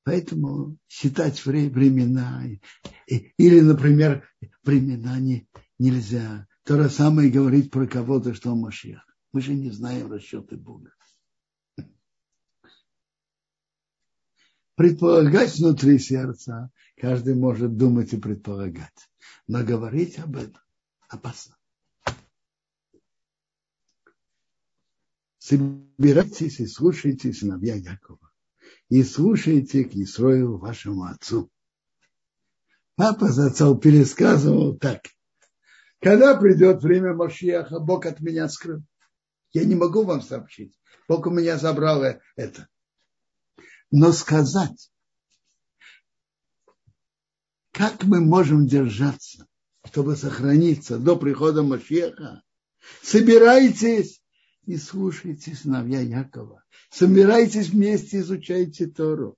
[0.03, 2.43] Поэтому считать времена,
[3.07, 4.27] или, например,
[4.63, 5.47] времена не,
[5.77, 6.47] нельзя.
[6.63, 9.10] То же самое говорить про кого-то, что он Машех.
[9.33, 10.93] Мы же не знаем расчеты Бога.
[14.75, 19.09] Предполагать внутри сердца, каждый может думать и предполагать.
[19.47, 20.61] Но говорить об этом
[21.07, 21.55] опасно.
[25.37, 28.31] Собирайтесь и слушайте сыновья Якова
[28.89, 31.49] и слушайте к Исроилу вашему отцу.
[32.95, 35.01] Папа зацал пересказывал так.
[35.99, 38.83] Когда придет время Машиаха, Бог от меня скрыл.
[39.53, 40.73] Я не могу вам сообщить.
[41.07, 42.03] Бог у меня забрал
[42.35, 42.67] это.
[43.91, 44.89] Но сказать,
[47.71, 49.47] как мы можем держаться,
[49.85, 52.43] чтобы сохраниться до прихода Машеха,
[53.01, 54.21] собирайтесь
[54.65, 56.63] и слушайте сыновья Якова.
[56.89, 59.35] Собирайтесь вместе, изучайте Тору.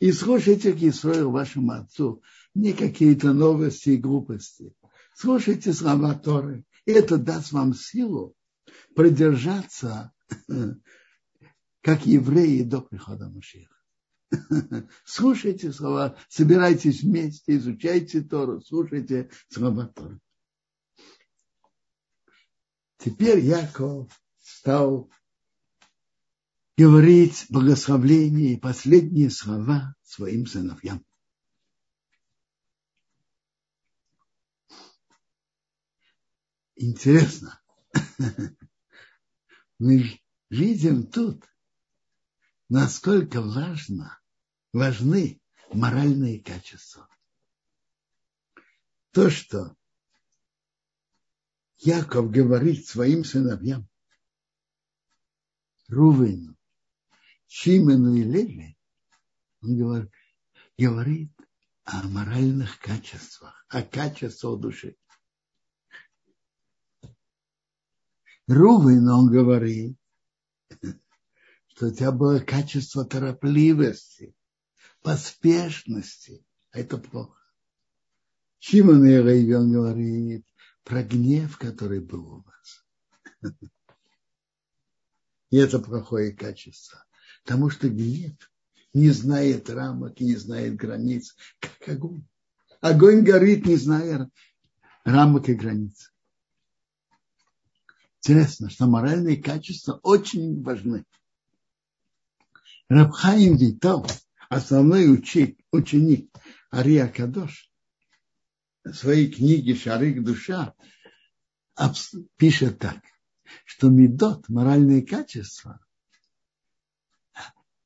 [0.00, 2.22] И слушайте к Исраилу, вашему отцу,
[2.54, 4.74] не какие-то новости и глупости.
[5.14, 6.64] Слушайте слова Торы.
[6.86, 8.34] Это даст вам силу
[8.94, 10.12] продержаться,
[11.80, 13.74] как евреи до прихода Машиха.
[15.04, 20.20] Слушайте слова, собирайтесь вместе, изучайте Тору, слушайте слова Торы.
[22.98, 24.10] Теперь Яков
[24.40, 25.10] стал
[26.76, 31.04] говорить благословление и последние слова своим сыновьям.
[36.76, 37.61] Интересно.
[39.78, 41.44] Мы видим тут,
[42.68, 44.20] насколько важно,
[44.72, 45.40] важны
[45.72, 47.08] моральные качества.
[49.12, 49.76] То, что
[51.78, 53.88] Яков говорит своим сыновьям,
[55.88, 56.56] Рувену,
[57.46, 58.76] Шимену и Леве,
[59.60, 60.12] он говорит,
[60.78, 61.32] говорит
[61.84, 64.96] о моральных качествах, о качествах души.
[68.52, 69.96] Рувен, он говорит,
[71.68, 74.36] что у тебя было качество торопливости,
[75.02, 77.40] поспешности, а это плохо.
[78.58, 80.46] Шимон и он говорит
[80.84, 83.54] про гнев, который был у вас.
[85.50, 87.04] И это плохое качество.
[87.44, 88.36] Потому что гнев
[88.92, 92.24] не знает рамок и не знает границ, как огонь.
[92.80, 94.30] Огонь горит, не зная
[95.04, 96.11] рамок и границ.
[98.24, 101.04] Интересно, что моральные качества очень важны.
[102.88, 104.06] Рабхаим Витал,
[104.48, 106.30] основной ученик, ученик
[106.72, 107.68] Ария Кадош,
[108.84, 110.74] в своей книге «Шарик душа»
[112.36, 113.00] пишет так,
[113.64, 115.80] что медот, моральные качества,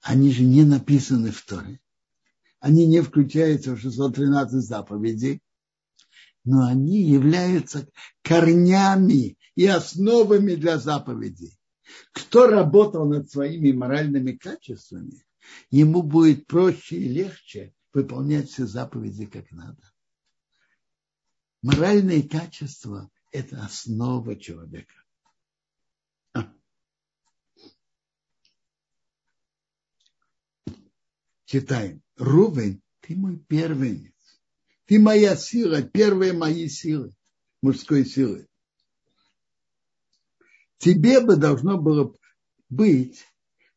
[0.02, 1.80] они же не написаны в Торе.
[2.60, 5.42] Они не включаются в 613 заповедей,
[6.44, 7.88] но они являются
[8.22, 11.58] корнями и основами для заповедей.
[12.12, 15.24] Кто работал над своими моральными качествами,
[15.70, 19.82] ему будет проще и легче выполнять все заповеди как надо.
[21.62, 24.94] Моральные качества– это основа человека.
[31.46, 32.02] Читаем.
[32.16, 34.12] Рувен, ты мой первенец.
[34.86, 37.14] Ты моя сила, первые мои силы,
[37.62, 38.48] мужской силы.
[40.78, 42.14] Тебе бы должно было
[42.68, 43.24] быть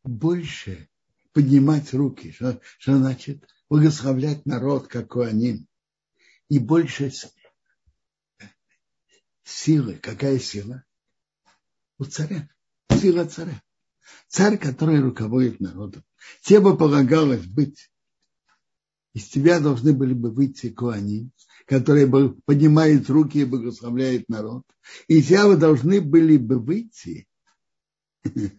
[0.04, 0.90] больше
[1.34, 5.68] поднимать руки, что, что значит благословлять народ, какой они,
[6.50, 7.12] и больше
[9.44, 9.96] силы.
[9.96, 10.84] Какая сила?
[11.98, 12.50] У царя.
[12.92, 13.62] Сила царя.
[14.28, 16.04] Царь, который руководит народом.
[16.42, 17.92] Тебе бы полагалось быть.
[19.14, 21.32] Из тебя должны были бы выйти куани,
[21.70, 22.10] которые
[22.48, 24.64] поднимают руки и благословляют народ.
[25.08, 27.28] И вы должны были бы выйти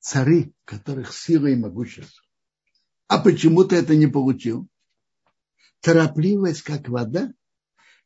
[0.00, 2.24] цари, которых сила и могущество.
[3.08, 4.66] А почему ты это не получил?
[5.80, 7.34] Торопливость, как вода,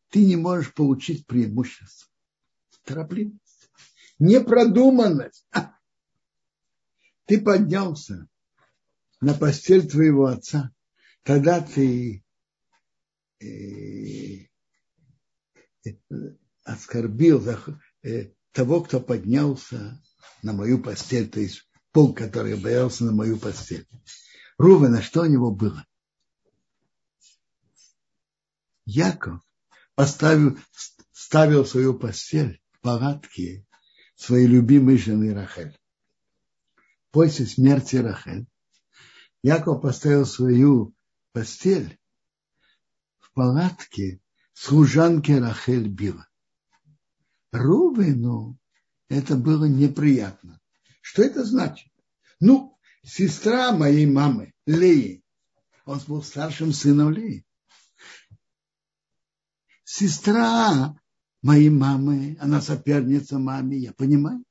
[0.09, 2.11] ты не можешь получить преимущество.
[2.83, 3.71] Торопливость.
[4.19, 5.47] Непродуманность.
[7.27, 8.29] Ты поднялся
[9.21, 10.74] на постель твоего отца.
[11.25, 12.23] Тогда ты
[13.41, 14.47] э,
[16.65, 17.43] оскорбил
[18.03, 20.03] э, того, кто поднялся
[20.43, 23.89] на мою постель, то есть пол, который боялся на мою постель.
[24.59, 25.87] Рувена, что у него было?
[28.85, 29.41] Яков
[29.95, 30.59] поставил,
[31.11, 33.67] ставил свою постель в палатке
[34.15, 35.75] своей любимой жены Рахель.
[37.11, 38.47] После смерти Рахель
[39.43, 40.94] Яков поставил свою
[41.35, 41.99] постель
[43.19, 44.23] в палатке
[44.55, 46.27] служанки Рахель Била.
[47.53, 48.59] Рувену
[49.09, 50.59] это было неприятно.
[51.03, 51.93] Что это значит?
[52.41, 55.23] Ну, сестра моей мамы, Леи,
[55.85, 57.45] он был старшим сыном Леи
[59.95, 60.99] сестра
[61.43, 64.45] моей мамы, она соперница маме, я понимаю.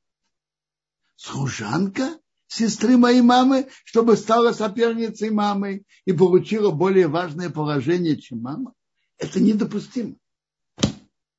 [1.15, 2.17] Служанка
[2.53, 8.73] сестры моей мамы, чтобы стала соперницей мамы и получила более важное положение, чем мама.
[9.17, 10.15] Это недопустимо.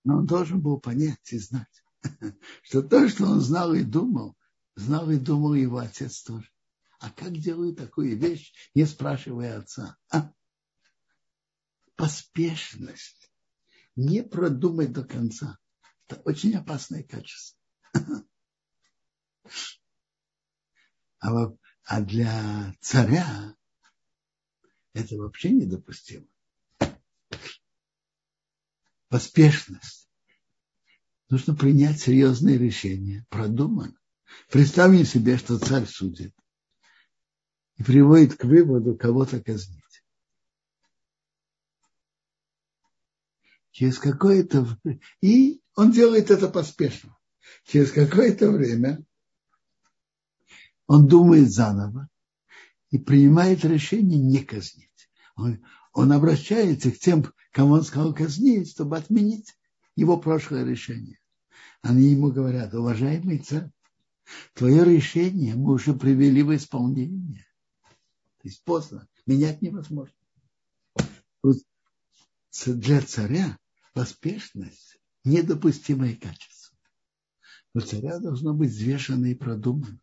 [0.05, 1.85] Но он должен был понять и знать,
[2.63, 4.37] что то, что он знал и думал,
[4.75, 6.49] знал и думал его отец тоже.
[6.99, 9.97] А как делают такую вещь, не спрашивая отца?
[10.11, 10.33] А?
[11.97, 13.31] Поспешность.
[13.97, 15.59] Не продумать до конца.
[16.07, 17.59] Это очень опасное качество.
[21.25, 23.57] А, а для царя
[24.93, 26.27] это вообще недопустимо.
[29.09, 30.09] Поспешность.
[31.31, 33.99] Нужно принять серьезные решения, продуманно.
[34.51, 36.35] Представим себе, что царь судит
[37.77, 39.81] и приводит к выводу кого-то казнить.
[43.71, 44.79] Через какое-то
[45.23, 47.17] и он делает это поспешно.
[47.65, 49.03] Через какое-то время
[50.87, 52.09] он думает заново
[52.91, 55.11] и принимает решение не казнить.
[55.37, 59.57] Он, он обращается к тем, кому он сказал казнить, чтобы отменить
[59.97, 61.19] его прошлое решение.
[61.83, 63.71] Они ему говорят, уважаемый царь,
[64.55, 67.47] твое решение мы уже привели в исполнение.
[68.43, 70.15] То есть поздно, менять невозможно.
[72.67, 73.59] Для царя
[73.93, 76.77] поспешность– недопустимое качество.
[77.75, 79.99] У царя должно быть взвешено и продумано.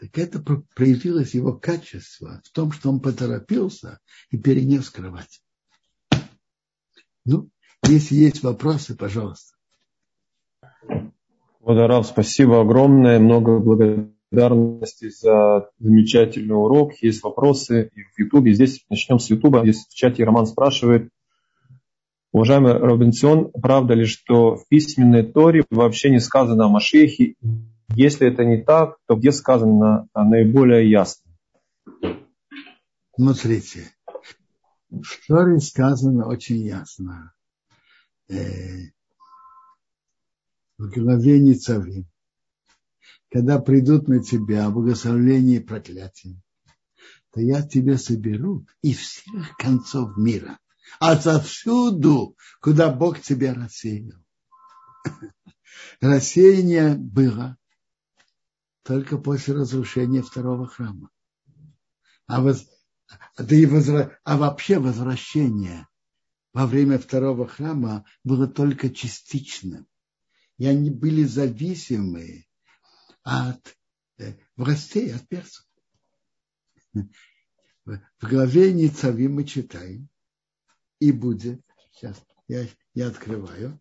[0.00, 0.40] Так это
[0.74, 4.00] проявилось его качество в том, что он поторопился
[4.30, 5.42] и перенес кровать.
[7.26, 7.50] Ну,
[7.86, 9.56] если есть вопросы, пожалуйста.
[11.60, 16.94] Водорав, спасибо огромное, много благодарности за замечательный урок.
[17.02, 18.54] Есть вопросы и в Ютубе.
[18.54, 19.60] Здесь начнем с Ютуба.
[19.64, 21.10] Здесь в чате Роман спрашивает.
[22.32, 27.34] Уважаемый Робинсон, правда ли, что в письменной Торе вообще не сказано о Машехе
[27.94, 31.32] если это не так, то где сказано наиболее ясно?
[33.16, 33.92] Смотрите,
[34.88, 37.32] в Торе сказано очень ясно.
[38.28, 38.90] Э,
[40.78, 42.06] в главе Ницавим.
[43.30, 46.40] Когда придут на тебя благословление и проклятие,
[47.32, 50.58] то я тебя соберу из всех концов мира,
[50.98, 54.18] отовсюду, куда Бог тебя рассеял.
[56.00, 57.56] Рассеяние было
[58.82, 61.10] только после разрушения второго храма.
[62.26, 62.66] А, воз,
[63.36, 65.86] да и возра, а вообще возвращение
[66.52, 69.86] во время второго храма было только частичным.
[70.58, 72.46] И они были зависимы
[73.22, 73.76] от
[74.18, 75.66] э, властей, от перцев.
[76.92, 80.09] В главе Ницави мы читаем,
[81.00, 81.60] и будет,
[81.92, 83.80] сейчас я, я открываю,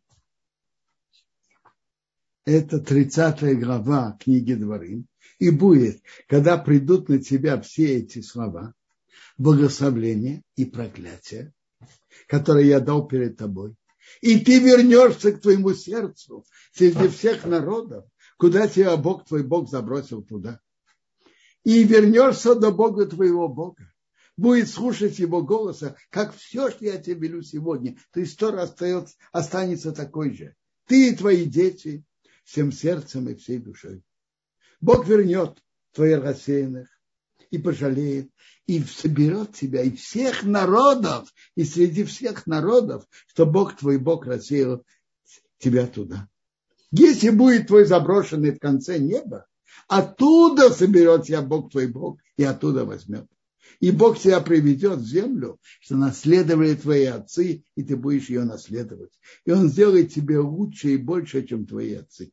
[2.46, 5.06] это 30 глава книги Дворим,
[5.38, 8.74] и будет, когда придут на тебя все эти слова,
[9.38, 11.54] благословления и проклятия,
[12.28, 13.76] которые я дал перед тобой,
[14.22, 18.06] и ты вернешься к твоему сердцу среди всех народов,
[18.38, 20.60] куда тебя Бог твой Бог забросил туда.
[21.64, 23.92] И вернешься до Бога твоего Бога.
[24.40, 27.98] Будет слушать его голоса, как все, что я тебе велю сегодня.
[28.14, 30.56] То есть Тора остается, останется такой же.
[30.88, 32.06] Ты и твои дети,
[32.46, 34.02] всем сердцем и всей душой.
[34.80, 35.62] Бог вернет
[35.92, 36.88] твоих рассеянных
[37.52, 38.32] и пожалеет,
[38.66, 44.86] и соберет тебя и всех народов, и среди всех народов, что Бог твой Бог рассеял
[45.58, 46.30] тебя туда.
[46.92, 49.48] Если будет твой заброшенный в конце неба,
[49.90, 53.28] оттуда соберет тебя Бог твой Бог и оттуда возьмет.
[53.80, 59.12] И Бог тебя приведет в землю, что наследовали твои отцы, и ты будешь ее наследовать.
[59.46, 62.32] И Он сделает тебе лучше и больше, чем твои отцы.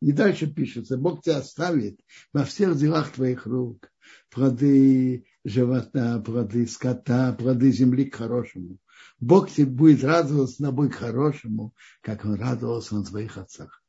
[0.00, 2.00] И дальше пишется, Бог тебя оставит
[2.32, 3.88] во всех делах твоих рук.
[4.30, 8.78] Плоды живота, плоды скота, плоды земли к хорошему.
[9.20, 13.82] Бог тебе будет радоваться тобой к хорошему, как он радовался на твоих отцах.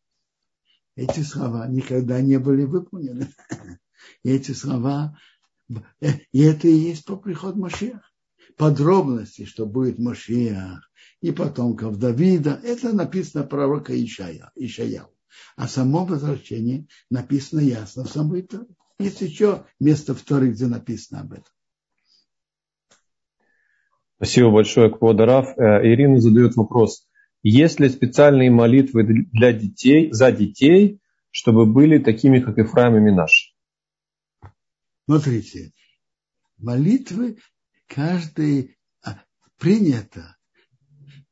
[0.96, 3.30] Эти слова никогда не были выполнены.
[4.24, 5.18] Эти слова,
[6.32, 8.02] и это и есть по приходу Машиах.
[8.58, 15.08] Подробности, что будет Машиах и потомков Давида, это написано пророка Ишая, Ишаяу.
[15.56, 18.68] А само возвращение написано ясно в самой Торе.
[19.00, 21.46] Есть еще место в Торе, где написано об этом.
[24.18, 25.58] Спасибо большое, Квадараф.
[25.58, 27.08] Э, Ирина задает вопрос.
[27.42, 33.53] Есть ли специальные молитвы для детей, за детей, чтобы были такими, как Ифраим и Минаш?
[35.06, 35.74] Смотрите,
[36.58, 37.38] молитвы
[37.88, 39.22] каждый а,
[39.58, 40.38] принято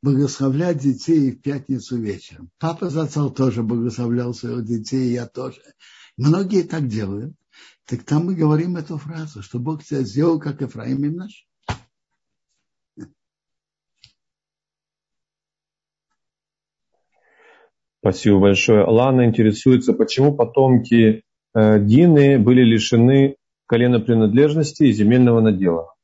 [0.02, 2.50] благословлять детей в пятницу вечером.
[2.60, 5.62] Папа Зацал тоже благословлял своих детей, я тоже.
[6.18, 7.34] Многие так делают.
[7.86, 11.48] Так там мы говорим эту фразу, что Бог тебя сделал, как Ефраим и наш.
[18.00, 18.84] Спасибо большое.
[18.84, 23.36] Лана интересуется, почему потомки э, Дины были лишены
[23.72, 25.96] колена принадлежности и земельного надела.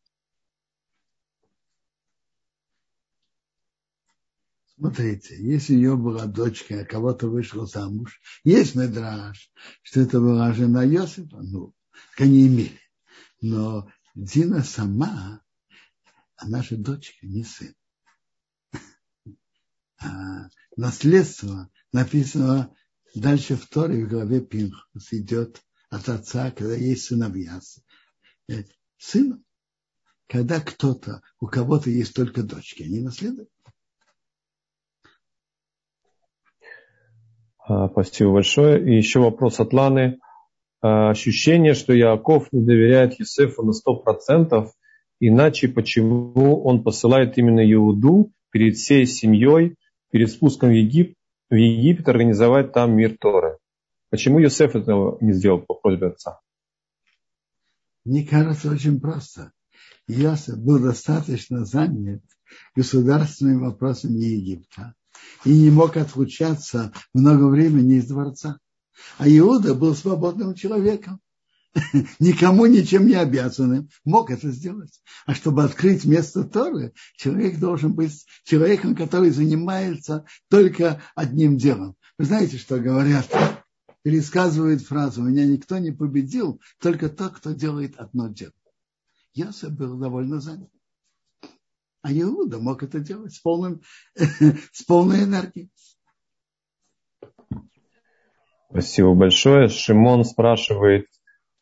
[4.78, 9.52] Смотрите, если у нее была дочка, а кого-то вышла замуж, есть медраж,
[9.82, 11.74] что это была жена Йосифа, ну,
[12.18, 12.80] они имели.
[13.42, 15.42] Но Дина сама,
[16.38, 17.76] она же дочка, не сын.
[20.00, 20.48] А
[20.78, 22.74] наследство написано
[23.14, 27.60] дальше в Торе в главе Пинхус идет от отца, когда есть сыновья.
[28.50, 28.64] Э,
[28.98, 29.44] сын,
[30.28, 33.50] когда кто-то, у кого-то есть только дочки, они наследуют.
[37.60, 38.84] А, спасибо большое.
[38.84, 40.20] И еще вопрос от Ланы.
[40.82, 44.74] А, ощущение, что Яков не доверяет Юсефу на сто процентов,
[45.20, 49.76] иначе почему он посылает именно Иуду перед всей семьей,
[50.12, 51.16] перед спуском в Египет,
[51.50, 53.57] в Египет организовать там мир Торы?
[54.10, 56.40] Почему Юсеф этого не сделал по просьбе отца?
[58.06, 59.52] Мне кажется, очень просто.
[60.08, 62.24] Иосиф был достаточно занят
[62.76, 64.94] государственными вопросами Египта
[65.44, 68.60] и не мог отлучаться много времени из дворца.
[69.18, 71.20] А Иуда был свободным человеком,
[72.20, 75.02] никому ничем не обязанным, мог это сделать.
[75.26, 81.96] А чтобы открыть место Торы, человек должен быть человеком, который занимается только одним делом.
[82.18, 83.28] Вы знаете, что говорят?
[84.08, 88.54] Пересказывают фразу «Меня никто не победил, только тот, кто делает одно дело».
[89.34, 90.70] Йосиф был довольно занят.
[92.04, 93.82] А Иуда мог это делать с, полным,
[94.16, 95.70] с полной энергией.
[98.70, 99.68] Спасибо большое.
[99.68, 101.08] Шимон спрашивает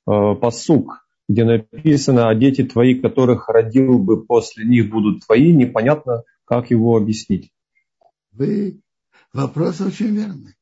[0.08, 6.22] э, посук, где написано, а дети твои, которых родил бы после них, будут твои, непонятно,
[6.44, 7.52] как его объяснить.
[8.34, 8.82] Вы...
[9.34, 10.56] Вопрос очень верный.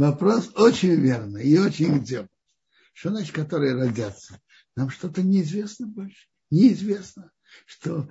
[0.00, 2.26] Вопрос очень верный и очень где.
[2.92, 4.40] Что значит, которые родятся?
[4.74, 6.26] Нам что-то неизвестно больше.
[6.50, 7.30] Неизвестно,
[7.66, 8.08] что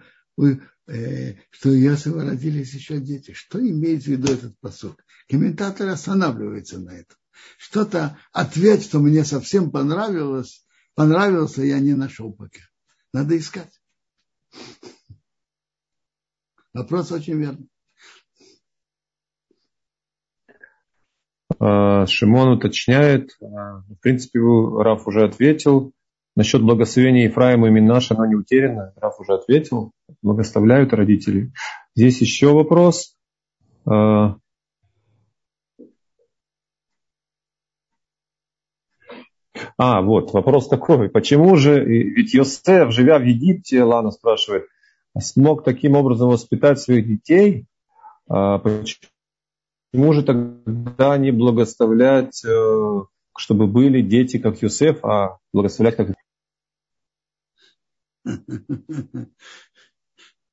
[0.87, 3.33] Э, что у Иосифа родились еще дети.
[3.33, 5.05] Что имеет в виду этот посок?
[5.29, 7.17] Комментаторы останавливаются на этом.
[7.57, 10.65] Что-то, ответ, что мне совсем понравилось,
[10.95, 12.61] понравился, я не нашел пока.
[13.13, 13.71] Надо искать.
[16.73, 17.69] Вопрос очень верный.
[21.59, 25.91] Шимон уточняет, а, в принципе, Раф уже ответил.
[26.35, 28.93] Насчет благословения Ефраима и Минаша, оно не утеряно.
[28.95, 29.91] Раф уже ответил.
[30.21, 31.51] Благословляют родители.
[31.95, 33.17] Здесь еще вопрос.
[33.85, 34.37] А,
[39.77, 41.09] а, вот, вопрос такой.
[41.09, 44.63] Почему же, ведь Йосеф, живя в Египте, Лана спрашивает,
[45.19, 47.65] смог таким образом воспитать своих детей?
[48.29, 48.59] А,
[49.91, 53.01] почему же тогда не благословлять, э,
[53.37, 56.15] чтобы были дети, как Йосеф, а благословлять, как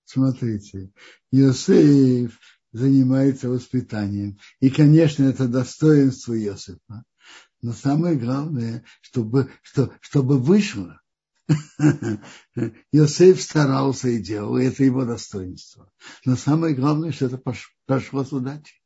[0.05, 0.93] Смотрите,
[1.33, 2.39] Иосиф
[2.73, 4.39] занимается воспитанием.
[4.61, 7.05] И, конечно, это достоинство Иосифа.
[7.61, 11.01] Но самое главное, чтобы, что, чтобы вышло.
[12.93, 15.91] Иосиф старался и делал, и это его достоинство.
[16.25, 17.43] Но самое главное, что это
[17.87, 18.81] прошло с удачей.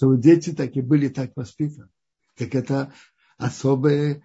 [0.00, 1.90] Чтобы дети так и были так воспитаны.
[2.34, 2.90] Так это
[3.36, 4.22] особое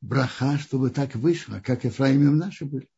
[0.00, 1.90] браха, чтобы так вышло, как и
[2.38, 2.88] наши были.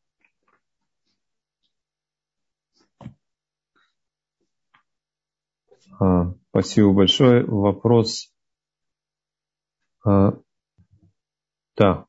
[5.98, 7.44] А, спасибо большое.
[7.44, 8.32] Вопрос.
[10.04, 10.38] А,
[11.76, 12.06] да.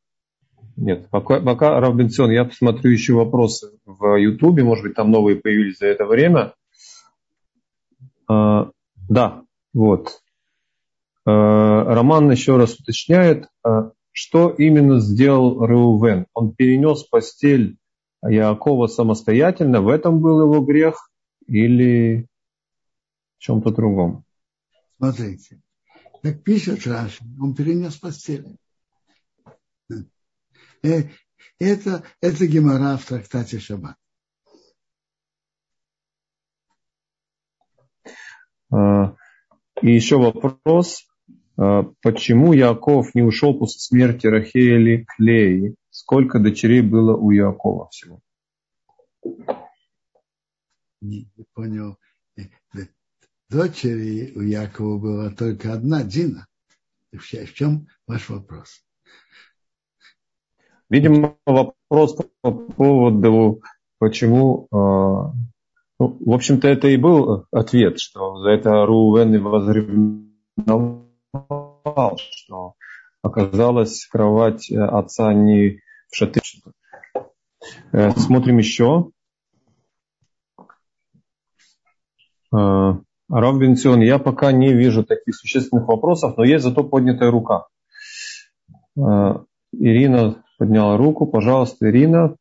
[0.78, 5.80] Нет, пока, пока Равбенцион, я посмотрю еще вопросы в Ютубе, может быть, там новые появились
[5.80, 6.54] за это время.
[8.28, 8.70] А,
[9.12, 9.44] да,
[9.74, 10.22] вот.
[11.26, 16.28] А, Роман еще раз уточняет, а, что именно сделал Реувен?
[16.34, 17.78] Он перенес постель
[18.24, 21.12] Яакова самостоятельно, в этом был его грех
[21.46, 22.26] или
[23.38, 24.24] в чем-то другом?
[24.96, 25.62] Смотрите,
[26.24, 28.46] как пишет Раши, он перенес постель.
[29.90, 31.04] Э,
[31.60, 33.98] это, это гемора в трактате Шаббат.
[38.72, 41.06] И еще вопрос.
[41.58, 45.76] А, почему Яков не ушел после смерти Рахели к Леи?
[45.90, 48.20] Сколько дочерей было у Якова всего?
[51.02, 51.98] Не, не понял.
[52.38, 52.44] Э,
[53.50, 56.48] дочери у Якова была только одна, Дина.
[57.12, 58.84] В чем ваш вопрос?
[60.90, 63.62] Видимо, вопрос по поводу,
[63.98, 65.51] почему э,
[66.02, 71.08] Ну, в общем-то, это и был ответ, что за это Рувен и возревновал,
[72.18, 72.74] что
[73.22, 75.80] оказалась кровать отца не
[76.10, 76.42] в шатре.
[77.92, 79.12] Э, смотрим еще.
[82.52, 82.94] Э,
[83.30, 87.68] Рав Бенцион, я пока не вижу таких существенных вопросов, но есть зато поднятая рука.
[88.98, 89.36] Э,
[89.72, 91.28] Ирина подняла руку.
[91.28, 92.38] Пожалуйста, Ирина,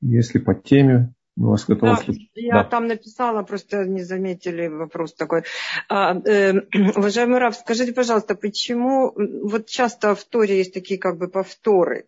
[0.00, 2.12] если по теме, готовы да.
[2.34, 2.64] Я да.
[2.64, 5.42] там написала, просто не заметили вопрос такой.
[5.88, 6.52] А, э,
[6.96, 12.06] уважаемый Рав, скажите, пожалуйста, почему вот часто в Торе есть такие как бы повторы?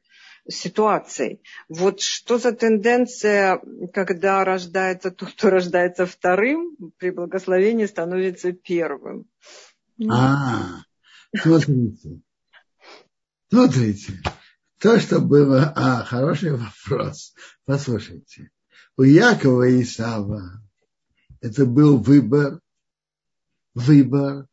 [0.48, 1.42] ситуаций.
[1.68, 3.60] Вот что за тенденция,
[3.92, 9.26] когда рождается тот, кто рождается вторым, при благословении становится первым?
[10.08, 10.82] А,
[11.36, 12.20] смотрите.
[13.50, 14.12] Смотрите.
[14.78, 15.72] То, что было...
[15.74, 17.34] А, хороший вопрос.
[17.64, 18.50] Послушайте.
[18.99, 20.62] У Якова и Исава
[21.42, 22.61] это был выбор,
[23.74, 24.49] выбор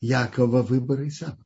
[0.00, 1.44] Якова, выбор Исава.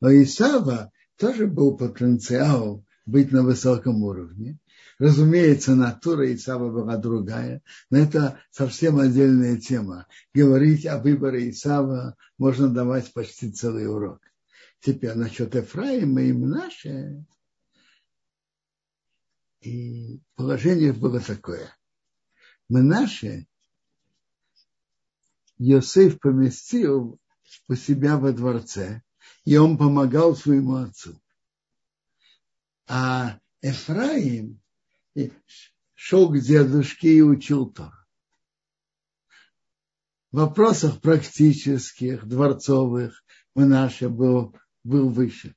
[0.00, 4.58] Но Исава тоже был потенциал быть на высоком уровне.
[4.98, 10.08] Разумеется, натура Исава была другая, но это совсем отдельная тема.
[10.34, 14.20] Говорить о выборе Исава можно давать почти целый урок.
[14.80, 17.24] Теперь насчет Ефраима и Мнаше.
[19.60, 21.76] И положение было такое.
[22.68, 23.46] Мнаше
[25.58, 27.20] Йосеф поместил
[27.68, 29.02] у себя во дворце,
[29.44, 31.20] и он помогал своему отцу.
[32.86, 34.60] А Эфраим
[35.94, 37.92] шел к дедушке и учил Тор.
[40.32, 43.22] В вопросах практических, дворцовых
[43.54, 45.54] Менаше был, был выше.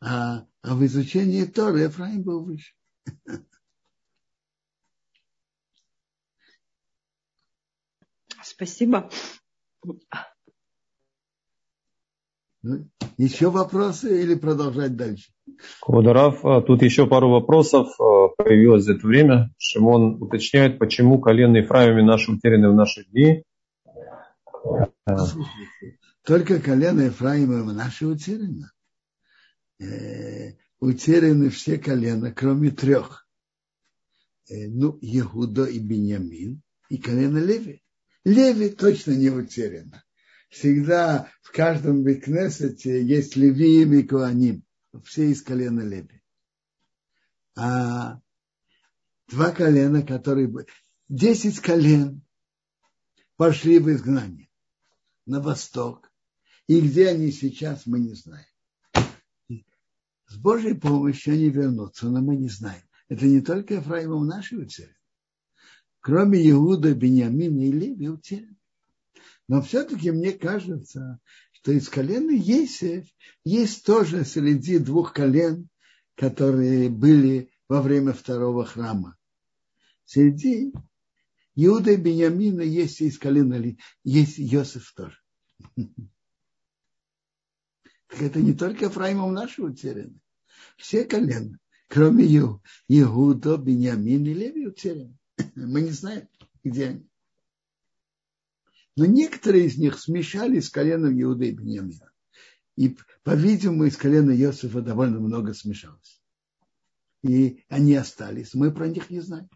[0.00, 2.74] А, а в изучении Торы Ефраим был выше.
[8.42, 9.10] Спасибо.
[12.62, 12.88] Ну,
[13.18, 15.30] еще вопросы или продолжать дальше?
[15.80, 19.50] Квадарав, а, тут еще пару вопросов а, появилось за это время.
[19.58, 23.44] Шимон уточняет, почему колено Ефраиме наши утеряны в наши дни.
[26.24, 28.72] Только колено Ефраима наши утеряно.
[30.84, 33.26] Утеряны все колена, кроме трех.
[34.48, 37.82] Э, ну, Егуда и Беньямин, и колено Леви.
[38.24, 40.04] Леви точно не утеряно
[40.54, 44.64] всегда в каждом Бекнесете есть Левиим и Куаним.
[45.04, 46.22] Все из колена Леви.
[47.56, 48.20] А
[49.28, 50.52] два колена, которые...
[51.08, 52.22] Десять колен
[53.36, 54.48] пошли в изгнание
[55.26, 56.10] на восток.
[56.66, 58.46] И где они сейчас, мы не знаем.
[60.26, 62.82] С Божьей помощью они вернутся, но мы не знаем.
[63.08, 64.94] Это не только Ефраимом наши утеряны.
[66.00, 68.56] Кроме Иуда, Бениамина и Леви утеряны.
[69.48, 71.20] Но все-таки мне кажется,
[71.52, 73.06] что из колена Есев
[73.44, 75.68] есть тоже среди двух колен,
[76.14, 79.16] которые были во время второго храма.
[80.04, 80.72] Среди
[81.54, 83.62] Иуда и Бениамина есть из колена,
[84.02, 85.18] есть Йосиф тоже.
[88.08, 90.18] Так это не только Ефраимом наши утеряны.
[90.76, 95.16] Все колена, кроме Иуда, Бениамина и Леви утеряны.
[95.54, 96.28] Мы не знаем,
[96.62, 97.08] где они.
[98.96, 102.10] Но некоторые из них смешались с коленом Иуда и Бениамина.
[102.76, 106.20] И, по-видимому, из колена Иосифа довольно много смешалось.
[107.22, 108.54] И они остались.
[108.54, 109.48] Мы про них не знаем.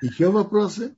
[0.00, 0.96] Еще вопросы?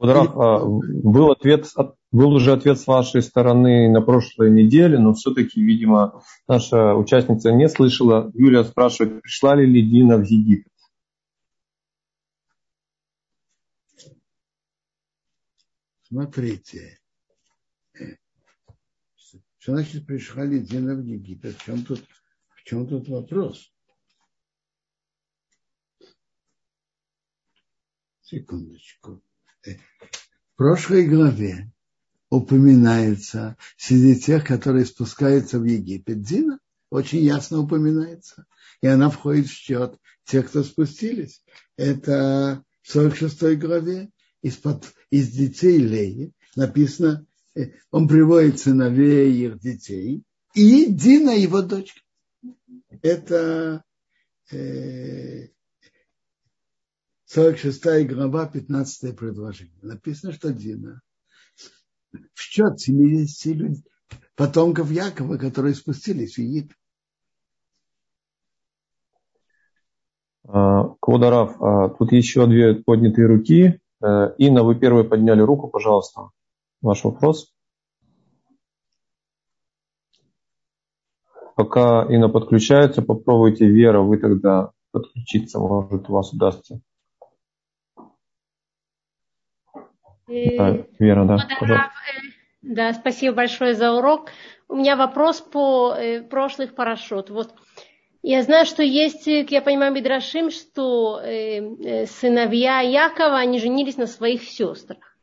[0.00, 1.66] Раф, а, был ответ,
[2.10, 7.68] был уже ответ с вашей стороны на прошлой неделе, но все-таки, видимо, наша участница не
[7.68, 8.30] слышала.
[8.32, 10.72] Юлия спрашивает, пришла ли Лидина в Египет?
[16.08, 16.98] Смотрите,
[19.58, 21.56] что значит пришла Лидина в Египет?
[21.56, 22.02] В чем тут,
[22.48, 23.70] в чем тут вопрос?
[28.22, 29.22] Секундочку.
[29.64, 31.70] В прошлой главе
[32.28, 36.22] упоминается среди тех, которые спускаются в Египет.
[36.22, 36.58] Дина
[36.90, 38.46] очень ясно упоминается.
[38.82, 41.42] И она входит в счет тех, кто спустились.
[41.76, 44.10] Это в 46 главе
[44.42, 52.00] из-под, из детей Леи написано, э, он приводит сыновей их детей, и Дина его дочка.
[53.02, 53.84] Это
[54.50, 55.48] э,
[57.32, 59.78] 46 глава, 15 предложение.
[59.82, 61.00] Написано, что Дина
[62.34, 63.84] в счет 70 людей,
[64.34, 66.76] потомков Якова, которые спустились в Египет.
[70.42, 73.80] Квадарав, а, тут еще две поднятые руки.
[74.02, 76.30] Э, Инна, вы первые подняли руку, пожалуйста.
[76.82, 77.54] Ваш вопрос.
[81.54, 86.80] Пока Инна подключается, попробуйте, Вера, вы тогда подключиться, может, у вас удастся.
[90.30, 91.90] Да, Вера, да, пожалуйста.
[92.62, 94.30] Да, спасибо большое за урок.
[94.68, 97.30] У меня вопрос по э, прошлых парашют.
[97.30, 97.54] Вот
[98.22, 103.96] я знаю, что есть, как я понимаю, Мидрашим, что э, э, сыновья Якова, они женились
[103.96, 105.16] на своих сестрах.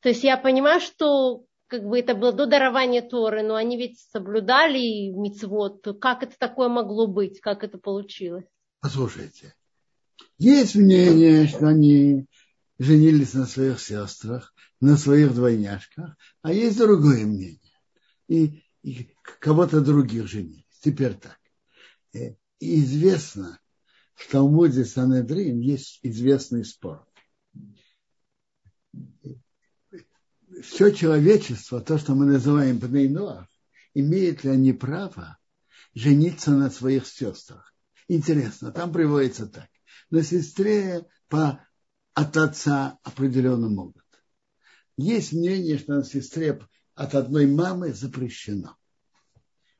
[0.00, 3.98] То есть я понимаю, что как бы это было до дарования Торы, но они ведь
[4.12, 5.86] соблюдали мицвод.
[6.00, 7.40] Как это такое могло быть?
[7.40, 8.44] Как это получилось?
[8.80, 9.54] Послушайте,
[10.38, 12.26] есть мнение, что они
[12.78, 17.60] женились на своих сестрах, на своих двойняшках, а есть другое мнение.
[18.28, 20.64] И, и кого-то других женились.
[20.80, 21.38] Теперь так.
[22.12, 23.60] Э, известно,
[24.14, 27.06] в Талмуде Санедрин есть известный спор.
[30.62, 33.46] Все человечество, то, что мы называем Бнейноах,
[33.94, 35.38] имеет ли они право
[35.94, 37.74] жениться на своих сестрах?
[38.08, 39.68] Интересно, там приводится так.
[40.10, 41.65] На сестре по,
[42.16, 44.02] от отца определенно могут.
[44.96, 46.58] Есть мнение, что на сестре
[46.94, 48.74] от одной мамы запрещено.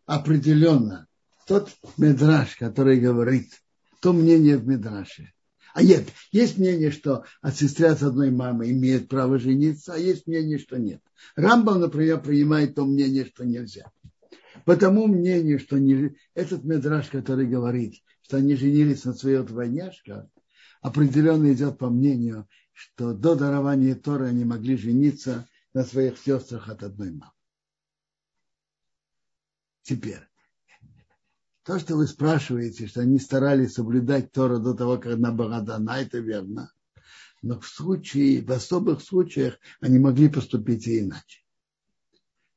[0.05, 1.09] Определенно
[1.47, 3.63] тот медраж, который говорит,
[4.01, 5.33] то мнение в медраше.
[5.73, 10.27] А нет, есть мнение, что от сестры от одной мамы имеет право жениться, а есть
[10.27, 11.01] мнение, что нет.
[11.37, 13.91] Рамбам, например, принимает то мнение, что нельзя.
[14.67, 20.29] По тому мнению, что не, этот медраж, который говорит, что они женились на своей двойняшке,
[20.81, 26.83] определенно идет по мнению, что до дарования Торы они могли жениться на своих сестрах от
[26.83, 27.33] одной мамы.
[29.83, 30.21] Теперь,
[31.63, 36.01] то, что вы спрашиваете, что они старались соблюдать Тору до того, как она была дана,
[36.01, 36.73] это верно.
[37.43, 41.43] Но в случае, в особых случаях они могли поступить и иначе.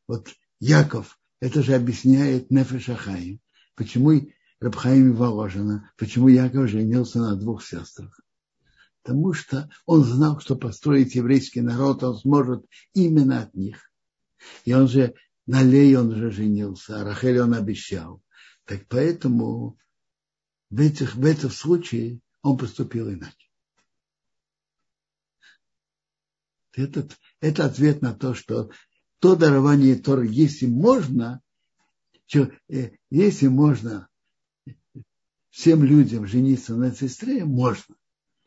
[0.08, 3.40] Вот Яков, это же объясняет Нефешахаим,
[3.76, 4.22] почему
[4.60, 8.20] Рабхаим Воложина, почему Яков женился на двух сестрах.
[9.02, 13.90] Потому что он знал, что построить еврейский народ он сможет именно от них.
[14.66, 18.22] И он же на Лей он же женился, а Рахель он обещал.
[18.66, 19.78] Так поэтому
[20.70, 23.50] в, этих, в этом случае он поступил иначе.
[26.74, 28.72] Этот, это ответ на то, что
[29.20, 31.42] то дарование Торы, если можно,
[32.34, 34.09] э, если можно
[35.60, 37.96] всем людям жениться на сестре, можно.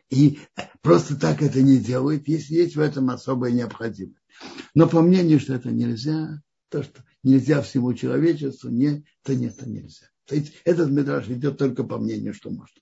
[0.08, 0.38] И
[0.80, 4.24] просто так это не делают, если есть в этом особая необходимость.
[4.74, 6.40] Но по мнению, что это нельзя,
[6.70, 10.06] то, что нельзя всему человечеству, не, то нет, то нельзя.
[10.64, 12.80] Этот медраж идет только по мнению, что можно.